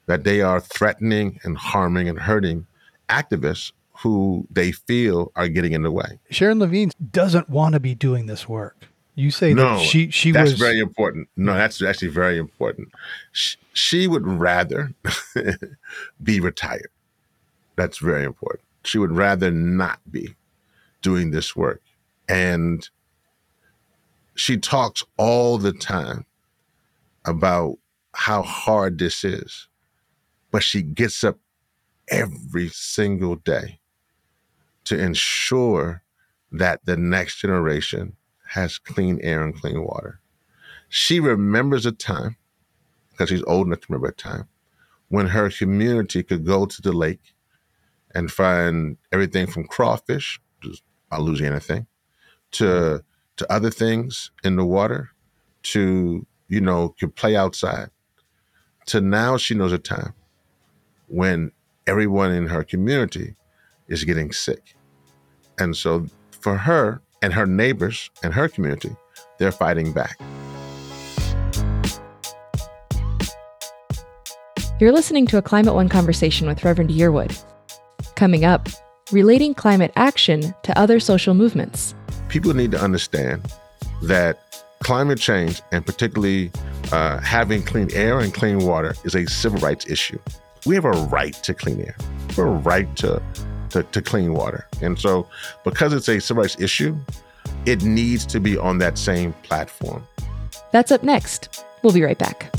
[0.07, 2.67] that they are threatening and harming and hurting
[3.09, 6.19] activists who they feel are getting in the way.
[6.29, 8.87] Sharon Lavigne doesn't want to be doing this work.
[9.17, 11.29] You say no, that she she that's was very important.
[11.37, 12.89] No, that's actually very important.
[13.31, 14.93] She, she would rather
[16.23, 16.89] be retired.
[17.77, 18.63] That's very important.
[18.83, 20.35] She would rather not be
[21.01, 21.81] doing this work.
[22.27, 22.87] And
[24.35, 26.25] she talks all the time
[27.23, 27.77] about
[28.13, 29.67] how hard this is.
[30.55, 31.37] But she gets up
[32.07, 33.81] every single day
[34.85, 36.01] to ensure
[36.49, 38.15] that the next generation
[38.51, 40.21] has clean air and clean water.
[40.87, 42.37] She remembers a time,
[43.09, 44.47] because she's old enough to remember a time,
[45.09, 47.35] when her community could go to the lake
[48.13, 51.85] and find everything from crawfish, just a Louisiana thing,
[52.51, 53.03] to
[53.35, 55.09] to other things in the water,
[55.63, 57.89] to you know, could play outside.
[58.85, 60.13] To now she knows a time
[61.07, 61.51] when
[61.87, 63.35] everyone in her community
[63.87, 64.75] is getting sick.
[65.59, 66.07] And so
[66.41, 68.95] for her, and her neighbors and her community,
[69.39, 70.19] they're fighting back.
[74.79, 77.41] You're listening to a Climate One conversation with Reverend Yearwood.
[78.15, 78.67] Coming up,
[79.11, 81.95] relating climate action to other social movements.
[82.29, 83.51] People need to understand
[84.03, 86.51] that climate change, and particularly
[86.91, 90.19] uh, having clean air and clean water, is a civil rights issue.
[90.65, 91.95] We have a right to clean air.
[92.30, 93.21] We have a right to
[93.69, 94.67] to, to clean water.
[94.82, 95.28] And so,
[95.63, 96.97] because it's a civil rights issue,
[97.65, 100.08] it needs to be on that same platform.
[100.71, 101.63] That's up next.
[101.84, 102.51] We'll be right back.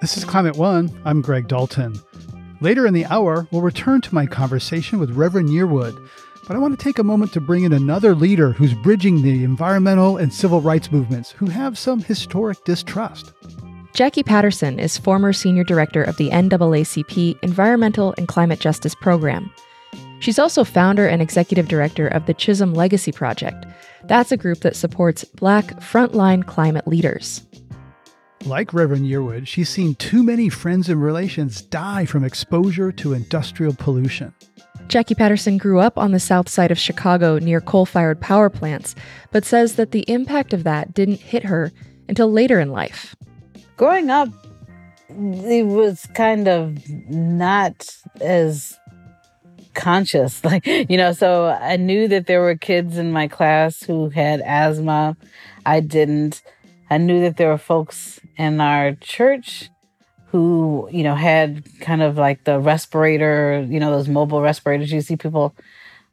[0.00, 0.90] This is Climate One.
[1.04, 1.94] I'm Greg Dalton.
[2.60, 5.96] Later in the hour, we'll return to my conversation with Reverend Yearwood
[6.46, 9.44] but I want to take a moment to bring in another leader who's bridging the
[9.44, 13.32] environmental and civil rights movements who have some historic distrust.
[13.94, 19.52] Jackie Patterson is former senior director of the NAACP Environmental and Climate Justice Program.
[20.18, 23.66] She's also founder and executive director of the Chisholm Legacy Project.
[24.04, 27.44] That's a group that supports Black frontline climate leaders.
[28.46, 33.74] Like Reverend Yearwood, she's seen too many friends and relations die from exposure to industrial
[33.74, 34.34] pollution.
[34.92, 38.94] Jackie Patterson grew up on the south side of Chicago near coal fired power plants,
[39.30, 41.72] but says that the impact of that didn't hit her
[42.10, 43.16] until later in life.
[43.78, 44.28] Growing up,
[45.08, 46.76] it was kind of
[47.08, 47.88] not
[48.20, 48.78] as
[49.72, 54.10] conscious like you know so i knew that there were kids in my class who
[54.10, 55.16] had asthma
[55.64, 56.42] i didn't
[56.90, 59.70] i knew that there were folks in our church
[60.32, 65.02] who, you know, had kind of like the respirator, you know, those mobile respirators you
[65.02, 65.54] see people,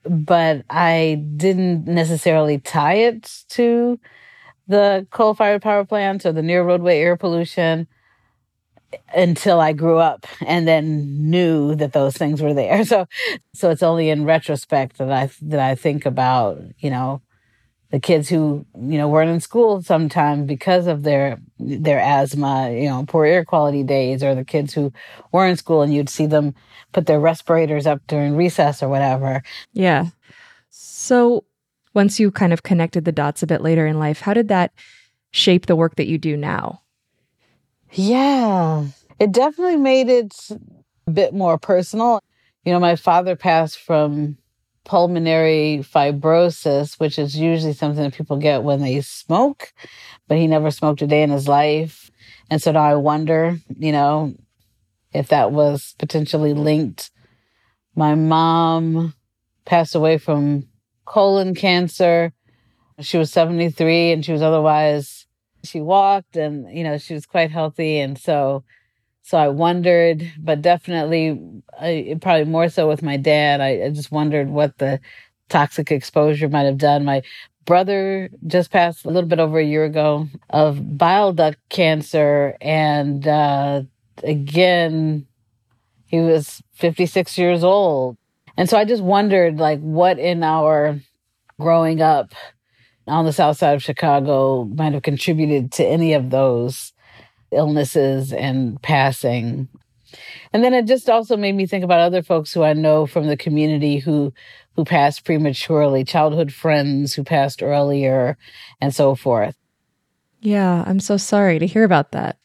[0.04, 4.00] but I didn't necessarily tie it to
[4.68, 7.88] the coal fired power plants or the near roadway air pollution
[9.14, 12.84] until I grew up and then knew that those things were there.
[12.90, 13.08] So
[13.54, 17.22] so it's only in retrospect that I that I think about, you know,
[17.92, 22.88] the kids who you know weren't in school sometime because of their their asthma, you
[22.88, 24.94] know, poor air quality days, or the kids who
[25.32, 26.54] were in school and you'd see them
[26.92, 29.44] put their respirators up during recess or whatever.
[29.74, 30.08] Yeah.
[30.70, 31.46] So
[31.94, 34.72] once you kind of connected the dots a bit later in life, how did that
[35.32, 36.82] shape the work that you do now?
[37.94, 38.86] Yeah,
[39.20, 40.50] it definitely made it
[41.08, 42.20] a bit more personal.
[42.64, 44.38] You know, my father passed from
[44.90, 49.72] pulmonary fibrosis, which is usually something that people get when they smoke,
[50.28, 52.10] but he never smoked a day in his life.
[52.50, 54.34] And so now I wonder, you know,
[55.14, 57.12] if that was potentially linked.
[57.96, 59.14] My mom
[59.64, 60.68] passed away from
[61.06, 62.34] colon cancer.
[63.00, 65.28] She was 73 and she was otherwise,
[65.64, 68.00] she walked and, you know, she was quite healthy.
[68.00, 68.64] And so
[69.30, 71.40] so I wondered, but definitely,
[71.80, 73.62] I, probably more so with my dad.
[73.62, 75.00] I, I just wondered what the
[75.50, 77.06] toxic exposure might have done.
[77.06, 77.22] My
[77.66, 82.58] brother just passed a little bit over a year ago of bile duct cancer.
[82.60, 83.84] And uh,
[84.24, 85.28] again,
[86.08, 88.18] he was 56 years old.
[88.58, 91.00] And so I just wondered, like, what in our
[91.60, 92.34] growing up
[93.06, 96.94] on the south side of Chicago might have contributed to any of those
[97.52, 99.68] illnesses and passing.
[100.54, 103.28] And then it just also made me think about other folks who I know from
[103.28, 104.34] the community who
[104.76, 108.38] who passed prematurely, childhood friends who passed earlier
[108.80, 109.56] and so forth.
[110.40, 112.40] Yeah, I'm so sorry to hear about that.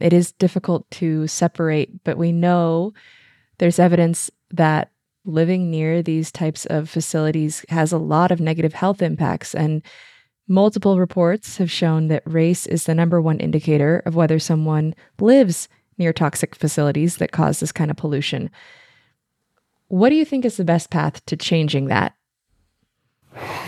[0.00, 2.92] It is difficult to separate, but we know
[3.58, 4.90] there's evidence that
[5.24, 9.82] living near these types of facilities has a lot of negative health impacts and
[10.50, 15.68] Multiple reports have shown that race is the number one indicator of whether someone lives
[15.96, 18.50] near toxic facilities that cause this kind of pollution.
[19.86, 22.14] What do you think is the best path to changing that?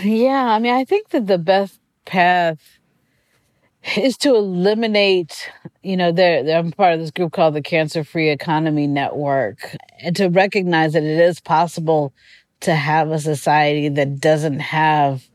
[0.03, 2.59] Yeah, I mean, I think that the best path
[3.95, 5.49] is to eliminate,
[5.83, 10.13] you know, they're, I'm part of this group called the Cancer Free Economy Network, and
[10.17, 12.13] to recognize that it is possible
[12.59, 15.29] to have a society that doesn't have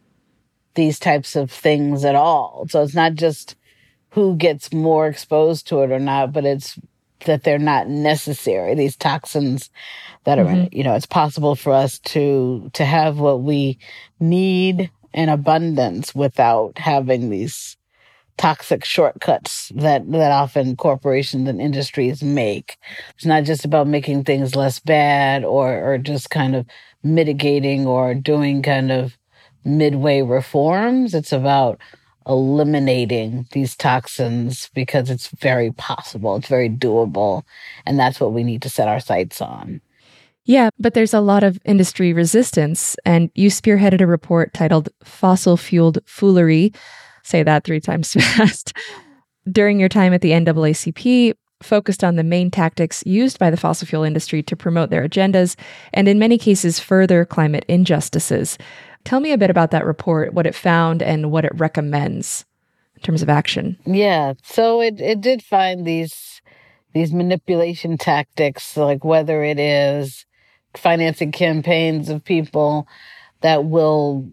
[0.79, 2.65] these types of things at all.
[2.71, 3.57] So it's not just
[4.11, 6.79] who gets more exposed to it or not, but it's
[7.27, 8.77] that they're not necessary.
[8.77, 9.71] These toxins
[10.23, 10.67] that are mm-hmm.
[10.67, 10.69] in.
[10.71, 13.79] You know, it's possible for us to to have what we
[14.21, 17.77] need in abundance without having these
[18.37, 22.77] toxic shortcuts that that often corporations and industries make.
[23.17, 26.67] It's not just about making things less bad or or just kind of
[27.03, 29.19] mitigating or doing kind of
[29.65, 31.15] midway reforms.
[31.15, 31.81] It's about
[32.27, 37.43] eliminating these toxins because it's very possible, it's very doable.
[37.87, 39.81] And that's what we need to set our sights on.
[40.45, 42.97] Yeah, but there's a lot of industry resistance.
[43.05, 46.75] And you spearheaded a report titled Fossil Fueled Foolery.
[47.23, 48.73] Say that three times fast.
[49.51, 53.87] During your time at the NAACP, focused on the main tactics used by the fossil
[53.87, 55.57] fuel industry to promote their agendas,
[55.93, 58.59] and in many cases, further climate injustices.
[59.05, 62.45] Tell me a bit about that report, what it found, and what it recommends
[62.97, 63.79] in terms of action.
[63.87, 66.43] Yeah, so it, it did find these
[66.95, 70.27] these manipulation tactics, like whether it is
[70.75, 72.89] financing campaigns of people
[73.41, 74.31] that will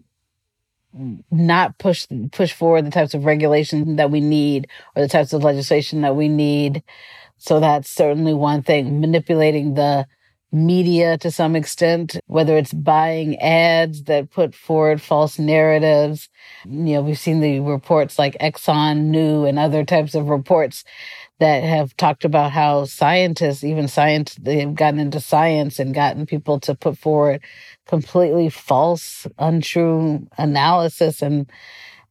[1.30, 5.44] not push push forward the types of regulation that we need or the types of
[5.44, 6.82] legislation that we need.
[7.38, 9.00] So that's certainly one thing.
[9.00, 10.06] Manipulating the
[10.52, 16.28] media to some extent, whether it's buying ads that put forward false narratives.
[16.64, 20.84] You know, we've seen the reports like Exxon Knew and other types of reports
[21.38, 26.58] that have talked about how scientists, even science, they've gotten into science and gotten people
[26.60, 27.42] to put forward
[27.86, 31.50] completely false, untrue analysis and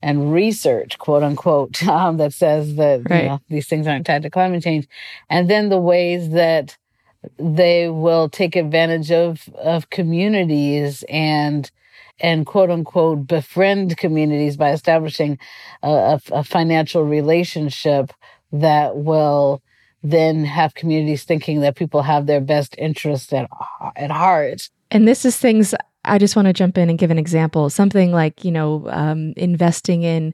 [0.02, 3.24] and research, quote unquote, um, that says that right.
[3.24, 4.88] you know, these things aren't tied to climate change,
[5.30, 6.78] and then the ways that
[7.38, 11.72] they will take advantage of of communities and
[12.20, 15.38] and quote unquote befriend communities by establishing
[15.84, 18.14] a, a, financial relationship
[18.52, 19.62] that will
[20.02, 23.50] then have communities thinking that people have their best interest at,
[23.96, 24.70] at heart.
[24.92, 25.74] And this is things
[26.06, 27.70] I just want to jump in and give an example.
[27.70, 30.34] Something like, you know, um, investing in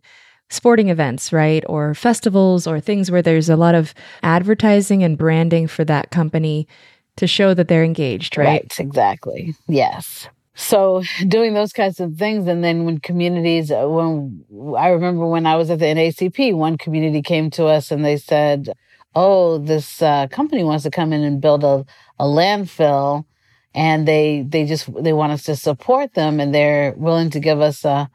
[0.52, 1.64] sporting events, right?
[1.68, 6.68] Or festivals or things where there's a lot of advertising and branding for that company
[7.16, 8.46] to show that they're engaged, right?
[8.46, 9.56] Right, exactly.
[9.68, 10.28] Yes.
[10.54, 12.48] So doing those kinds of things.
[12.48, 14.44] And then when communities, uh, when
[14.78, 18.18] I remember when I was at the NAACP, one community came to us and they
[18.18, 18.74] said,
[19.16, 21.86] Oh, this uh, company wants to come in and build a,
[22.20, 23.26] a landfill
[23.74, 27.60] and they, they just, they want us to support them and they're willing to give
[27.60, 28.10] us a,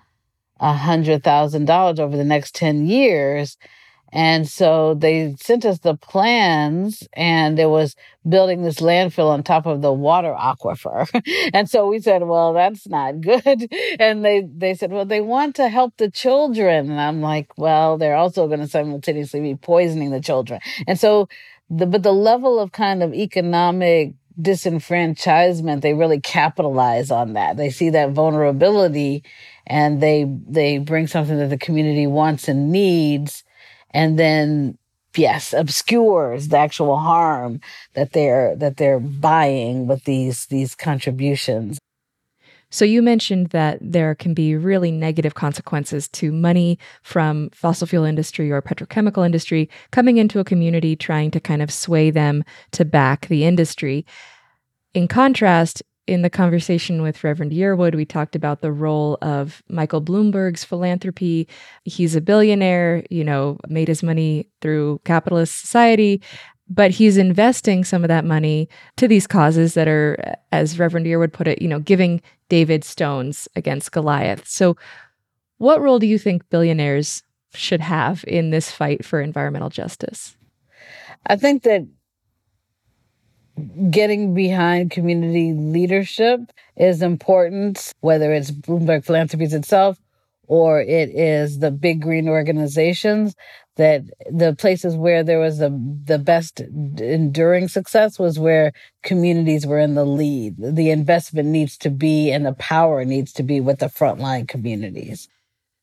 [0.61, 3.57] a hundred thousand dollars over the next 10 years.
[4.13, 7.97] And so they sent us the plans and it was
[8.27, 11.07] building this landfill on top of the water aquifer.
[11.55, 13.69] and so we said, well, that's not good.
[13.99, 16.91] And they, they said, well, they want to help the children.
[16.91, 20.61] And I'm like, well, they're also going to simultaneously be poisoning the children.
[20.87, 21.29] And so
[21.69, 27.57] the, but the level of kind of economic disenfranchisement, they really capitalize on that.
[27.57, 29.22] They see that vulnerability
[29.66, 33.45] and they, they bring something that the community wants and needs
[33.91, 34.78] and then
[35.16, 37.61] yes obscures the actual harm
[37.95, 41.78] that they're that they're buying with these these contributions
[42.77, 48.05] so you mentioned that there can be really negative consequences to money from fossil fuel
[48.05, 52.85] industry or petrochemical industry coming into a community trying to kind of sway them to
[52.85, 54.05] back the industry.
[54.93, 60.03] In contrast, in the conversation with Reverend Yearwood, we talked about the role of Michael
[60.03, 61.49] Bloomberg's philanthropy.
[61.85, 66.20] He's a billionaire, you know, made his money through capitalist society,
[66.69, 71.33] but he's investing some of that money to these causes that are, as Reverend Yearwood
[71.33, 74.47] put it, you know, giving David stones against Goliath.
[74.47, 74.77] So,
[75.59, 77.23] what role do you think billionaires
[77.55, 80.37] should have in this fight for environmental justice?
[81.27, 81.87] I think that
[83.91, 86.41] getting behind community leadership
[86.77, 89.99] is important, whether it's Bloomberg Philanthropies itself
[90.47, 93.35] or it is the big green organizations
[93.77, 95.70] that the places where there was the
[96.05, 98.72] the best enduring success was where
[99.03, 100.57] communities were in the lead.
[100.59, 105.29] The investment needs to be and the power needs to be with the frontline communities.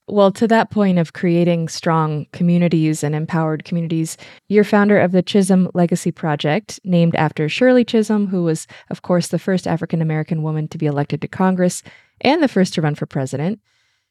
[0.08, 4.18] Well, to that point of creating strong communities and empowered communities,
[4.50, 9.30] you're founder of the Chisholm Legacy Project, named after Shirley Chisholm, who was, of course,
[9.30, 11.84] the first African American woman to be elected to Congress
[12.20, 13.62] and the first to run for president.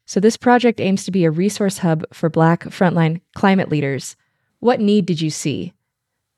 [0.04, 4.16] So, this project aims to be a resource hub for Black frontline climate leaders.
[4.60, 5.72] What need did you see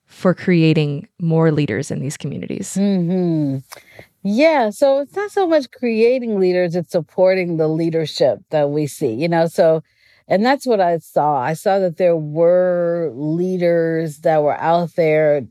[0.07, 2.77] for creating more leaders in these communities?
[2.79, 3.59] Mm-hmm.
[4.23, 9.13] Yeah, so it's not so much creating leaders, it's supporting the leadership that we see,
[9.13, 9.47] you know.
[9.47, 9.83] So,
[10.29, 11.37] and that's what I saw.
[11.37, 15.47] I saw that there were leaders that were out there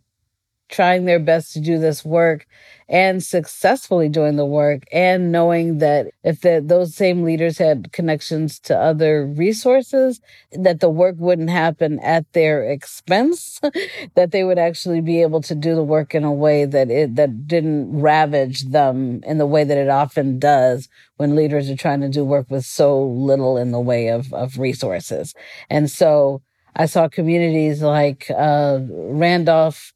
[0.73, 2.47] trying their best to do this work
[2.89, 8.59] and successfully doing the work and knowing that if the, those same leaders had connections
[8.59, 10.19] to other resources
[10.51, 13.61] that the work wouldn't happen at their expense
[14.15, 17.15] that they would actually be able to do the work in a way that it
[17.15, 22.01] that didn't ravage them in the way that it often does when leaders are trying
[22.01, 25.35] to do work with so little in the way of of resources.
[25.69, 26.41] And so
[26.75, 29.92] I saw communities like uh, Randolph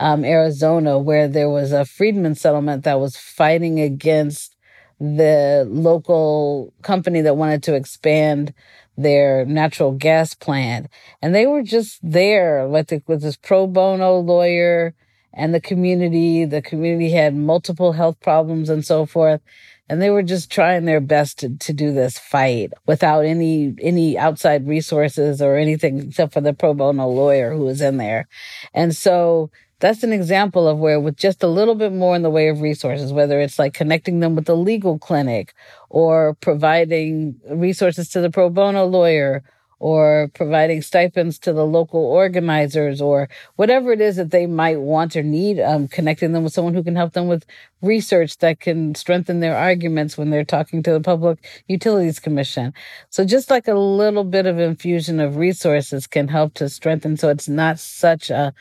[0.00, 4.56] um, Arizona, where there was a freedman settlement that was fighting against
[4.98, 8.52] the local company that wanted to expand
[8.96, 10.88] their natural gas plant.
[11.22, 14.94] And they were just there with, the, with this pro bono lawyer
[15.34, 16.46] and the community.
[16.46, 19.42] The community had multiple health problems and so forth.
[19.88, 24.16] And they were just trying their best to, to do this fight without any, any
[24.16, 28.28] outside resources or anything except for the pro bono lawyer who was in there.
[28.72, 29.50] And so
[29.80, 32.60] that's an example of where with just a little bit more in the way of
[32.60, 35.54] resources, whether it's like connecting them with the legal clinic
[35.88, 39.42] or providing resources to the pro bono lawyer
[39.80, 45.16] or providing stipends to the local organizers or whatever it is that they might want
[45.16, 47.46] or need, um, connecting them with someone who can help them with
[47.80, 52.74] research that can strengthen their arguments when they're talking to the Public Utilities Commission.
[53.08, 57.30] So just like a little bit of infusion of resources can help to strengthen so
[57.30, 58.52] it's not such a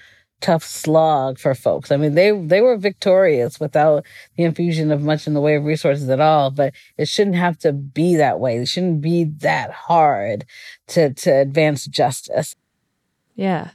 [0.42, 1.92] tough slog for folks.
[1.92, 4.06] I mean, they they were victorious without
[4.38, 6.52] the infusion of much in the way of resources at all.
[6.52, 8.58] But it shouldn't have to be that way.
[8.58, 10.46] It shouldn't be that hard
[10.88, 12.56] to to advance justice.
[13.36, 13.72] Yeah,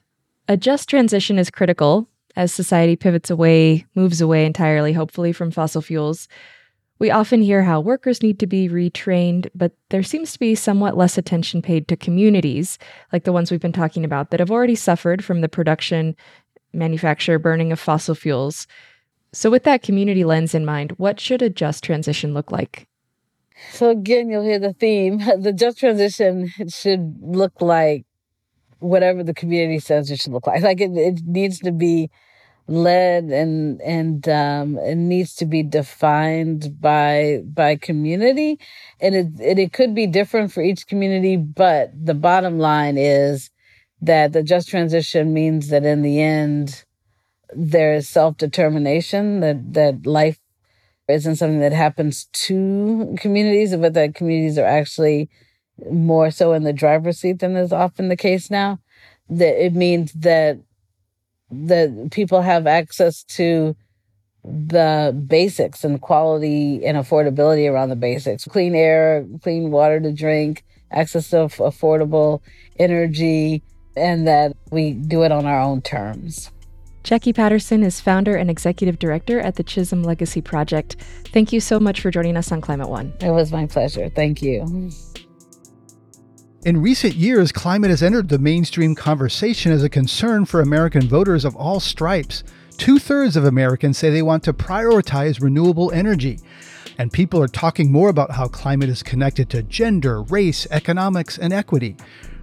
[0.49, 5.81] a just transition is critical as society pivots away, moves away entirely, hopefully, from fossil
[5.81, 6.29] fuels.
[6.99, 10.97] We often hear how workers need to be retrained, but there seems to be somewhat
[10.97, 12.79] less attention paid to communities,
[13.13, 16.15] like the ones we've been talking about, that have already suffered from the production
[16.75, 18.67] manufacture, burning of fossil fuels.
[19.33, 22.87] So, with that community lens in mind, what should a just transition look like?
[23.73, 25.21] So, again, you'll hear the theme.
[25.39, 28.07] The just transition should look like
[28.79, 30.63] whatever the community says it should look like.
[30.63, 32.11] Like it, it needs to be
[32.67, 38.59] led and and um, it needs to be defined by by community,
[39.01, 41.37] and it and it could be different for each community.
[41.37, 43.51] But the bottom line is
[44.01, 46.85] that the just transition means that in the end,
[47.55, 50.39] there is self determination, that, that life
[51.09, 55.29] isn't something that happens to communities, but that communities are actually
[55.91, 58.79] more so in the driver's seat than is often the case now.
[59.29, 60.59] That it means that
[61.51, 63.77] that people have access to
[64.45, 70.65] the basics and quality and affordability around the basics clean air, clean water to drink,
[70.91, 72.41] access to affordable
[72.79, 73.63] energy,
[73.97, 76.51] and that we do it on our own terms.
[77.05, 80.97] Jackie Patterson is founder and executive director at the Chisholm Legacy Project.
[81.27, 83.13] Thank you so much for joining us on Climate One.
[83.21, 84.09] It was my pleasure.
[84.09, 84.91] Thank you.
[86.65, 91.45] In recent years, climate has entered the mainstream conversation as a concern for American voters
[91.45, 92.43] of all stripes.
[92.79, 96.39] Two thirds of Americans say they want to prioritize renewable energy.
[96.97, 101.53] And people are talking more about how climate is connected to gender, race, economics, and
[101.53, 101.97] equity.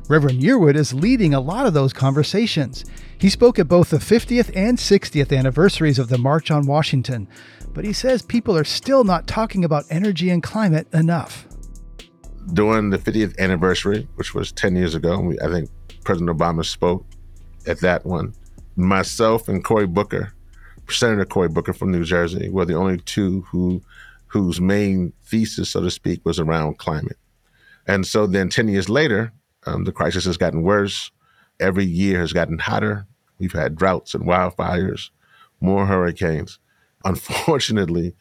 [0.07, 2.85] Reverend Yearwood is leading a lot of those conversations.
[3.17, 7.27] He spoke at both the 50th and 60th anniversaries of the March on Washington,
[7.73, 11.47] but he says people are still not talking about energy and climate enough.
[12.53, 15.69] During the 50th anniversary, which was 10 years ago, I think
[16.03, 17.05] President Obama spoke
[17.67, 18.33] at that one
[18.75, 20.33] myself and Cory Booker,
[20.89, 23.81] Senator Cory Booker from New Jersey, were the only two who
[24.27, 27.17] whose main thesis, so to speak, was around climate.
[27.85, 29.33] And so then 10 years later,
[29.65, 31.11] um, the crisis has gotten worse.
[31.59, 33.07] Every year has gotten hotter.
[33.39, 35.09] We've had droughts and wildfires,
[35.59, 36.59] more hurricanes.
[37.05, 38.15] Unfortunately,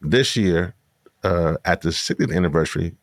[0.00, 0.74] this year,
[1.22, 2.94] uh, at the 60th anniversary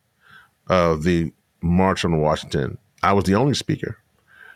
[0.68, 3.98] of the March on Washington, I was the only speaker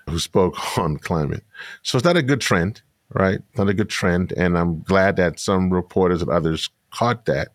[0.08, 1.44] who spoke on climate.
[1.82, 3.40] So it's not a good trend, right?
[3.56, 4.32] Not a good trend.
[4.36, 7.48] And I'm glad that some reporters and others caught that.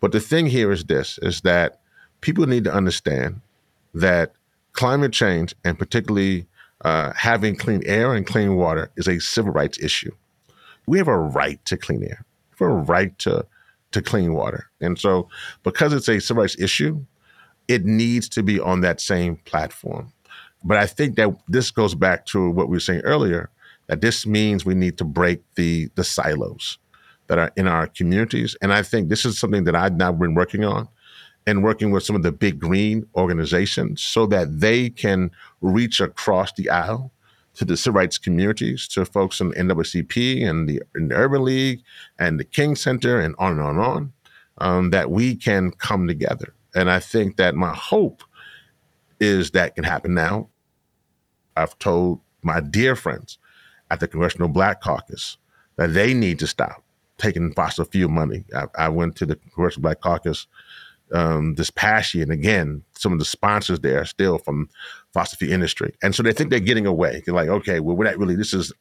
[0.00, 1.80] But the thing here is this is that
[2.20, 3.40] people need to understand
[3.94, 4.32] that
[4.72, 6.46] climate change and particularly
[6.82, 10.12] uh, having clean air and clean water is a civil rights issue.
[10.86, 12.24] We have a right to clean air.
[12.58, 13.46] We have a right to
[13.92, 14.70] to clean water.
[14.80, 15.28] And so
[15.64, 17.04] because it's a civil rights issue,
[17.66, 20.12] it needs to be on that same platform.
[20.62, 23.50] But I think that this goes back to what we were saying earlier,
[23.88, 26.78] that this means we need to break the the silos
[27.26, 28.56] that are in our communities.
[28.60, 30.88] And I think this is something that I've now been working on
[31.46, 35.30] and working with some of the big green organizations so that they can
[35.60, 37.12] reach across the aisle
[37.54, 41.82] to the civil rights communities, to folks in NAACP and the, the Urban League
[42.18, 44.12] and the King Center and on and on and on,
[44.58, 46.54] um, that we can come together.
[46.74, 48.22] And I think that my hope
[49.18, 50.48] is that can happen now.
[51.56, 53.38] I've told my dear friends
[53.90, 55.36] at the Congressional Black Caucus
[55.76, 56.82] that they need to stop
[57.18, 58.44] taking fossil fuel money.
[58.54, 60.46] I, I went to the Congressional Black Caucus
[61.12, 61.70] um, this
[62.14, 64.68] and again, some of the sponsors there are still from
[65.12, 67.22] fossil fuel industry, and so they think they're getting away.
[67.24, 68.36] They're like, okay, well, we're not really.
[68.36, 68.72] This is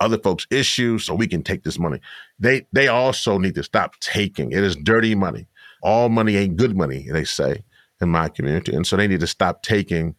[0.00, 2.00] other folks' issues, so we can take this money.
[2.38, 4.52] They they also need to stop taking.
[4.52, 5.46] It is dirty money.
[5.82, 7.64] All money ain't good money, they say
[8.00, 10.14] in my community, and so they need to stop taking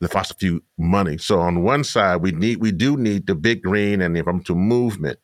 [0.00, 1.16] the fossil fuel money.
[1.16, 4.56] So on one side, we need we do need the big green and the environmental
[4.56, 5.18] movement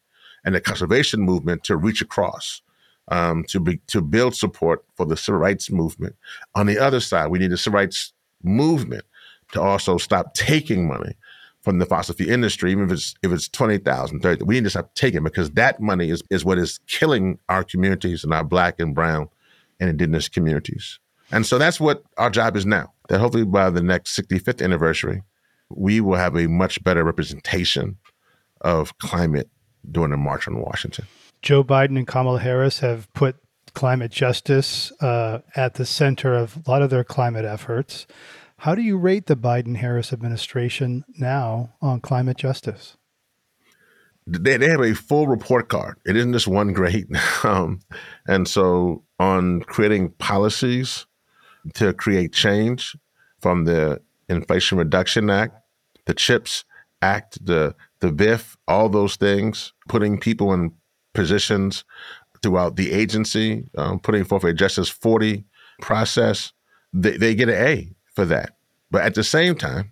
[0.45, 2.62] and the conservation movement to reach across
[3.11, 6.16] um, to be to build support for the civil rights movement.
[6.54, 9.04] On the other side, we need the civil rights movement
[9.52, 11.14] to also stop taking money
[11.62, 14.70] from the fossil fuel industry, even if it's if it's 20,000, 30, we need to
[14.70, 18.78] stop taking because that money is, is what is killing our communities and our black
[18.78, 19.28] and brown
[19.80, 20.98] and indigenous communities.
[21.30, 22.92] And so that's what our job is now.
[23.09, 25.22] That hopefully by the next 65th anniversary,
[25.68, 27.96] we will have a much better representation
[28.62, 29.50] of climate
[29.90, 31.06] during the March on Washington.
[31.43, 33.36] Joe Biden and Kamala Harris have put
[33.74, 38.07] climate justice uh, at the center of a lot of their climate efforts.
[38.59, 42.97] How do you rate the Biden Harris administration now on climate justice?
[44.26, 45.97] They, they have a full report card.
[46.05, 47.09] It isn't just one grade.
[47.45, 47.80] um,
[48.26, 51.07] and so, on creating policies
[51.74, 52.97] to create change
[53.41, 55.55] from the Inflation Reduction Act,
[56.07, 56.64] the CHIPS
[57.01, 60.72] Act, the the VIF, all those things, putting people in
[61.18, 61.82] positions
[62.42, 65.44] throughout the agency, um, putting forth a Justice 40
[65.80, 66.52] process,
[66.92, 68.56] they, they get an A for that.
[68.92, 69.90] But at the same time,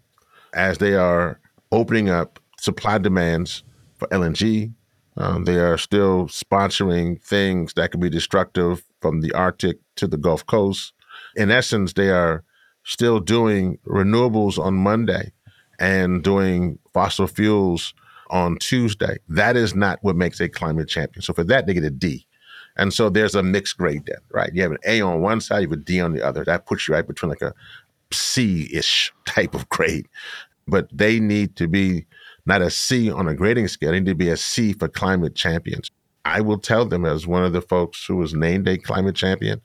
[0.54, 1.40] as they are
[1.72, 3.64] opening up supply demands
[3.96, 4.72] for LNG,
[5.16, 10.16] um, they are still sponsoring things that can be destructive from the Arctic to the
[10.16, 10.92] Gulf Coast.
[11.34, 12.44] In essence, they are
[12.84, 15.32] still doing renewables on Monday
[15.80, 17.94] and doing fossil fuels
[18.30, 19.18] on Tuesday.
[19.28, 21.22] That is not what makes a climate champion.
[21.22, 22.26] So for that, they get a D.
[22.76, 24.50] And so there's a mixed grade then, right?
[24.54, 26.44] You have an A on one side, you have a D on the other.
[26.44, 27.54] That puts you right between like a
[28.12, 30.08] C ish type of grade.
[30.68, 32.06] But they need to be
[32.44, 35.34] not a C on a grading scale, they need to be a C for climate
[35.34, 35.90] champions.
[36.24, 39.60] I will tell them, as one of the folks who was named a climate champion,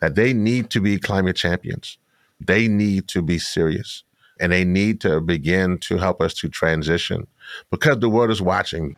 [0.00, 1.98] that they need to be climate champions.
[2.40, 4.04] they need to be serious
[4.40, 7.26] and they need to begin to help us to transition
[7.70, 8.96] because the world is watching.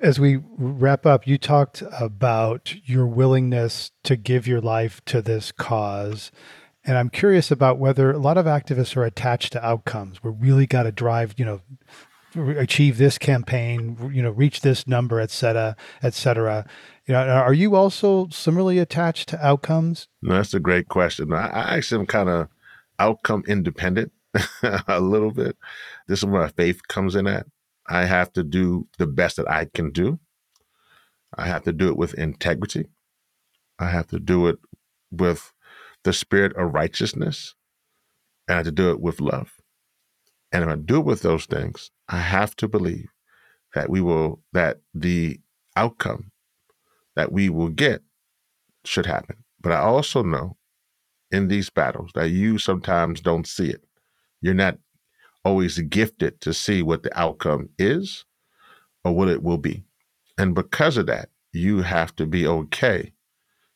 [0.00, 5.50] As we wrap up, you talked about your willingness to give your life to this
[5.50, 6.30] cause.
[6.84, 10.22] And I'm curious about whether a lot of activists are attached to outcomes.
[10.22, 11.60] We really got to drive, you know,
[12.56, 16.64] achieve this campaign, you know, reach this number, et cetera, et cetera.
[17.06, 20.06] You know, are you also similarly attached to outcomes?
[20.22, 21.32] No, that's a great question.
[21.32, 22.48] I, I actually am kind of
[23.00, 24.12] outcome independent
[24.88, 25.56] a little bit.
[26.06, 27.46] This is where my faith comes in at.
[27.88, 30.18] I have to do the best that I can do.
[31.36, 32.88] I have to do it with integrity.
[33.78, 34.58] I have to do it
[35.10, 35.52] with
[36.04, 37.54] the spirit of righteousness.
[38.46, 39.52] And I have to do it with love.
[40.52, 43.08] And if I do it with those things, I have to believe
[43.74, 45.40] that we will, that the
[45.76, 46.30] outcome
[47.16, 48.02] that we will get
[48.84, 49.36] should happen.
[49.60, 50.56] But I also know
[51.30, 53.84] in these battles that you sometimes don't see it.
[54.40, 54.78] You're not
[55.44, 58.24] always gifted to see what the outcome is
[59.04, 59.84] or what it will be.
[60.36, 63.12] And because of that, you have to be okay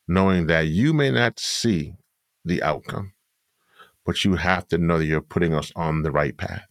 [0.08, 1.94] knowing that you may not see
[2.44, 3.12] the outcome,
[4.04, 6.66] but you have to know that you're putting us on the right path.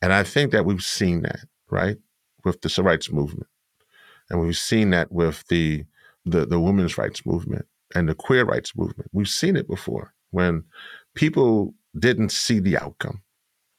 [0.00, 1.40] And I think that we've seen that,
[1.70, 1.96] right,
[2.44, 3.48] with the civil rights movement.
[4.30, 5.84] And we've seen that with the,
[6.24, 9.10] the, the women's rights movement and the queer rights movement.
[9.12, 10.64] We've seen it before when
[11.14, 13.22] people didn't see the outcome.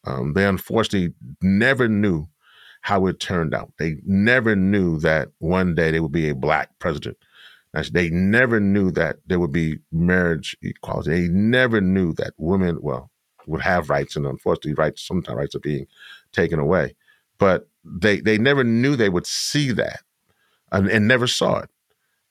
[0.05, 2.28] Um, they unfortunately never knew
[2.82, 3.74] how it turned out.
[3.78, 7.18] They never knew that one day there would be a black president.
[7.91, 11.10] They never knew that there would be marriage equality.
[11.10, 13.12] They never knew that women, well,
[13.45, 15.86] would have rights, and unfortunately, rights sometimes rights are being
[16.32, 16.95] taken away.
[17.38, 20.01] But they they never knew they would see that,
[20.72, 21.70] and, and never saw it.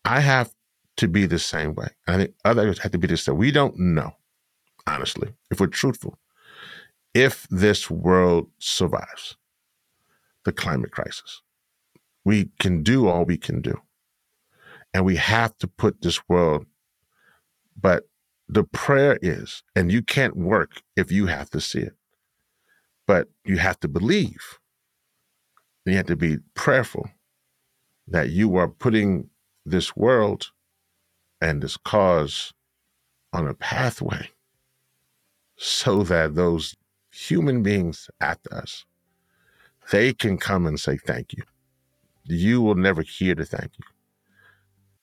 [0.05, 0.53] I have
[0.97, 1.89] to be the same way.
[2.09, 3.37] I think others have to be the same.
[3.37, 4.17] We don't know,
[4.89, 6.19] honestly, if we're truthful,
[7.15, 9.37] if this world survives
[10.49, 11.43] the climate crisis.
[12.25, 13.83] We can do all we can do.
[14.95, 16.65] And we have to put this world,
[17.79, 18.05] but
[18.49, 21.95] the prayer is, and you can't work if you have to see it,
[23.07, 24.59] but you have to believe.
[25.85, 27.11] You have to be prayerful
[28.07, 29.29] that you are putting
[29.67, 30.51] this world
[31.43, 32.55] and this cause
[33.35, 34.31] on a pathway
[35.59, 36.75] so that those
[37.11, 38.85] human beings at us
[39.91, 41.43] they can come and say thank you
[42.25, 43.85] you will never hear the thank you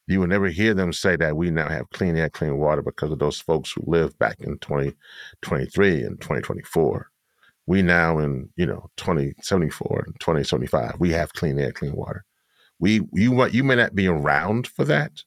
[0.08, 3.12] you will never hear them say that we now have clean air, clean water because
[3.12, 7.10] of those folks who lived back in 2023 and 2024.
[7.66, 12.24] We now in, you know, 2074 and 2075, we have clean air, clean water.
[12.78, 15.24] We you you may not be around for that,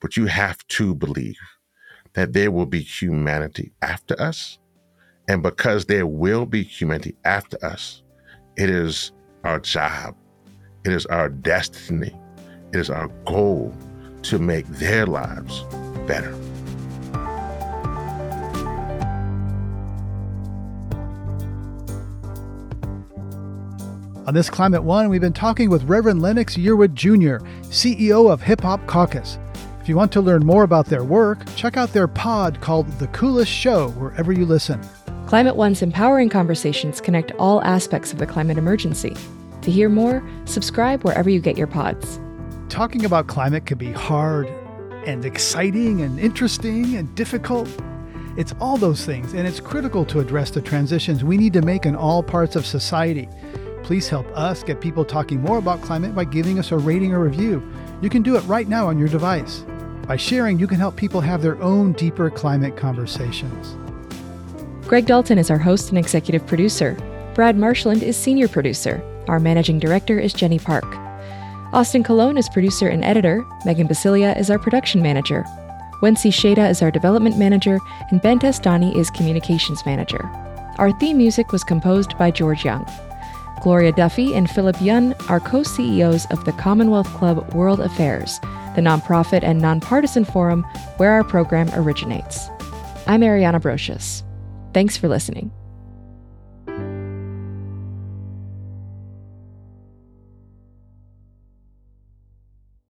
[0.00, 1.38] but you have to believe
[2.16, 4.58] that there will be humanity after us.
[5.28, 8.02] And because there will be humanity after us,
[8.56, 9.12] it is
[9.44, 10.16] our job,
[10.84, 12.12] it is our destiny
[12.72, 13.74] it is our goal
[14.22, 15.64] to make their lives
[16.06, 16.34] better.
[24.26, 28.60] On this Climate One, we've been talking with Reverend Lennox Yearwood Jr., CEO of Hip
[28.62, 29.38] Hop Caucus.
[29.86, 33.06] If you want to learn more about their work, check out their pod called The
[33.06, 34.80] Coolest Show wherever you listen.
[35.28, 39.16] Climate One's empowering conversations connect all aspects of the climate emergency.
[39.62, 42.18] To hear more, subscribe wherever you get your pods
[42.68, 44.48] talking about climate can be hard
[45.06, 47.68] and exciting and interesting and difficult.
[48.36, 51.86] It's all those things, and it's critical to address the transitions we need to make
[51.86, 53.28] in all parts of society.
[53.82, 57.20] Please help us get people talking more about climate by giving us a rating or
[57.20, 57.62] review.
[58.02, 59.64] You can do it right now on your device.
[60.06, 63.76] By sharing, you can help people have their own deeper climate conversations.
[64.86, 66.96] Greg Dalton is our host and executive producer.
[67.34, 69.02] Brad Marshland is senior producer.
[69.28, 70.86] Our managing director is Jenny Park.
[71.72, 75.44] Austin Colon is producer and editor, Megan Biscieglia is our production manager,
[76.02, 77.78] Wency Shada is our development manager,
[78.10, 80.22] and Ben Testani is communications manager.
[80.76, 82.84] Our theme music was composed by George Young.
[83.62, 88.38] Gloria Duffy and Philip Yun are co CEOs of the Commonwealth Club World Affairs,
[88.74, 90.62] the nonprofit and nonpartisan forum
[90.98, 92.48] where our program originates.
[93.06, 94.22] I'm Ariana Brocious.
[94.72, 95.50] Thanks for listening.